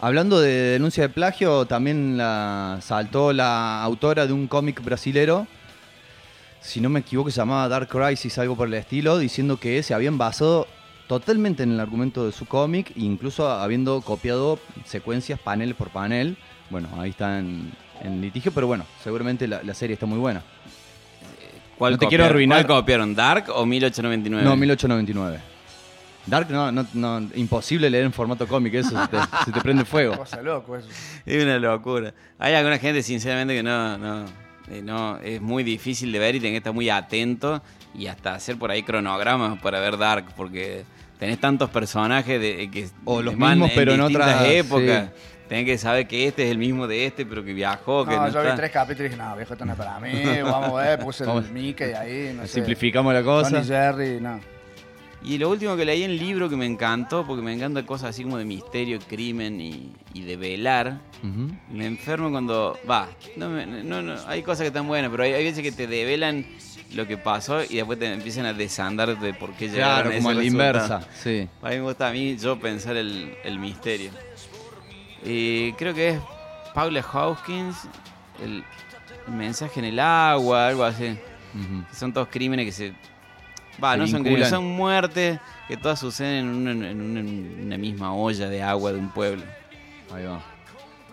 [0.00, 5.46] Hablando de denuncia de plagio, también la saltó la autora de un cómic brasilero,
[6.60, 9.94] si no me equivoco, se llamaba Dark Crisis, algo por el estilo, diciendo que se
[9.94, 10.66] habían basado
[11.08, 16.36] totalmente en el argumento de su cómic, incluso habiendo copiado secuencias panel por panel.
[16.68, 17.42] Bueno, ahí está
[18.00, 20.42] en, litigio, pero bueno, seguramente la, la serie está muy buena.
[21.78, 22.30] ¿Cuál no te quiero copiaron?
[22.36, 22.66] arruinar.
[22.66, 23.14] ¿Cuál copiaron?
[23.14, 24.44] ¿Dark o 1899?
[24.44, 25.38] No, 1899.
[26.26, 29.84] Dark, no, no, no, imposible leer en formato cómic, eso se te, se te prende
[29.84, 30.16] fuego.
[30.16, 30.88] Cosa loco eso.
[31.24, 32.12] Es una locura.
[32.38, 34.24] Hay alguna gente, sinceramente, que no, no,
[34.70, 37.62] eh, no es muy difícil de ver y tenés que estar muy atento
[37.94, 40.84] y hasta hacer por ahí cronogramas para ver Dark, porque
[41.18, 45.08] tenés tantos personajes de, que O los mismos, pero en otras, épocas.
[45.08, 45.39] sí.
[45.50, 48.28] Tenés que saber que este es el mismo de este, pero que viajó, que No,
[48.28, 50.12] no, yo vi tres capítulos y dije, no, viejo, esto no es para mí.
[50.44, 52.54] Vamos a ver, puse el Mickey ahí, no sé.
[52.54, 53.50] Simplificamos la cosa.
[53.50, 54.38] Tony Jerry, no.
[55.22, 58.10] Y lo último que leí en el libro que me encantó, porque me encantan cosas
[58.10, 60.98] así como de misterio, crimen y, y de velar.
[61.68, 62.78] Me enfermo cuando.
[62.88, 65.72] Va, no, me- no, no, hay cosas que están buenas, pero hay, hay veces que
[65.72, 66.46] te develan
[66.94, 70.16] lo que pasó y después te empiezan a desandar de por qué llegaron Claro, a
[70.16, 70.68] como a la resultado.
[70.78, 71.48] inversa, sí.
[71.60, 74.12] A mí me gusta a mí yo pensar el, el misterio.
[75.24, 76.20] Y creo que es
[76.74, 77.88] Paula Hawkins,
[78.42, 78.64] el,
[79.26, 81.18] el mensaje en el agua, algo así.
[81.92, 82.94] Son todos crímenes que se.
[83.82, 87.62] Va, Se no son crímenes, son muertes que todas suceden en una, en una- en
[87.66, 89.42] una misma olla de agua de un pueblo.
[90.14, 90.42] Ahí va.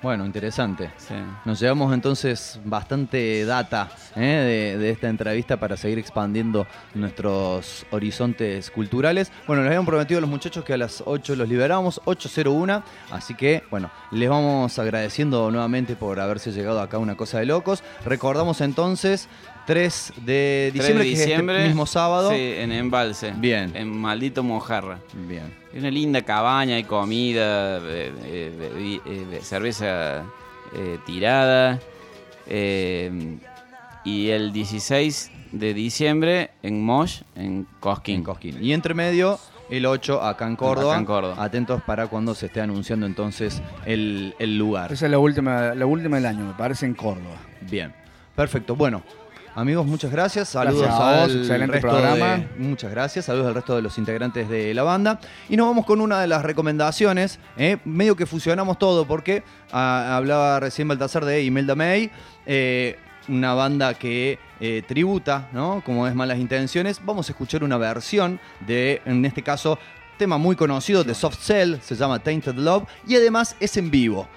[0.01, 0.91] Bueno, interesante.
[0.97, 1.15] Sí.
[1.45, 4.19] Nos llevamos entonces bastante data ¿eh?
[4.21, 9.31] de, de esta entrevista para seguir expandiendo nuestros horizontes culturales.
[9.47, 13.33] Bueno, les habían prometido a los muchachos que a las 8 los liberábamos, 8.01, así
[13.33, 17.83] que bueno, les vamos agradeciendo nuevamente por haberse llegado acá a una cosa de locos.
[18.05, 19.27] Recordamos entonces
[19.67, 22.31] 3 de 3 diciembre, de que es este diciembre, mismo sábado.
[22.31, 23.33] Sí, en Embalse.
[23.37, 23.71] Bien.
[23.75, 24.99] En Maldito Mojarra.
[25.27, 25.53] Bien.
[25.73, 30.23] Es una linda cabaña, hay comida, eh, eh, eh, cerveza
[30.73, 31.79] eh, tirada.
[32.47, 33.37] eh,
[34.03, 38.15] y el 16 de diciembre en Mosh, en Cosquín.
[38.17, 38.57] En Cosquín.
[38.63, 39.37] Y entre medio,
[39.69, 40.93] el 8 acá en Córdoba.
[40.93, 41.43] Acá en Córdoba.
[41.43, 44.93] Atentos para cuando se esté anunciando entonces el, el lugar.
[44.93, 47.35] Esa es la última, la última del año, me parece, en Córdoba.
[47.69, 47.93] Bien,
[48.33, 48.77] perfecto.
[48.77, 49.03] Bueno,
[49.57, 50.49] amigos, muchas gracias.
[50.49, 52.37] Saludos Gracias a vos, al excelente resto programa.
[52.37, 53.25] de- muchas gracias.
[53.25, 55.19] Saludos al resto de los integrantes de la banda.
[55.49, 57.39] Y nos vamos con una de las recomendaciones.
[57.57, 57.77] ¿eh?
[57.83, 62.11] Medio que fusionamos todo porque ah, hablaba recién Baltasar de Imelda May.
[62.45, 62.97] eh,
[63.29, 65.81] una banda que eh, tributa, ¿no?
[65.85, 67.01] Como es Malas Intenciones.
[67.03, 69.77] Vamos a escuchar una versión de, en este caso,
[70.17, 74.29] tema muy conocido de Soft Cell, se llama Tainted Love, y además es en vivo.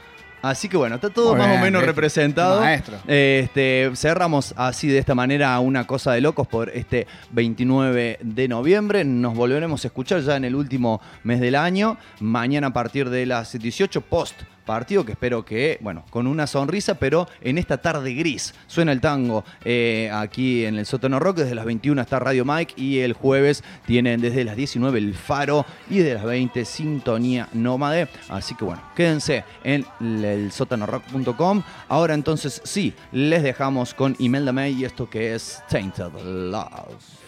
[0.43, 2.61] Así que bueno, está todo Muy más bien, o menos representado.
[2.61, 2.97] maestro.
[3.07, 9.05] Este, cerramos así de esta manera una cosa de locos por este 29 de noviembre.
[9.05, 11.99] Nos volveremos a escuchar ya en el último mes del año.
[12.21, 16.95] Mañana a partir de las 18 post partido que espero que, bueno, con una sonrisa,
[16.95, 18.55] pero en esta tarde gris.
[18.67, 21.39] Suena el tango eh, aquí en el Sótano Rock.
[21.39, 25.65] Desde las 21 está Radio Mike y el jueves tienen desde las 19 el Faro
[25.89, 28.09] y desde las 20 Sintonía Nómade.
[28.29, 31.63] Así que bueno, quédense en el sótanorock.com.
[31.89, 37.20] Ahora entonces sí, les dejamos con Imelda May y esto que es Tainted Love.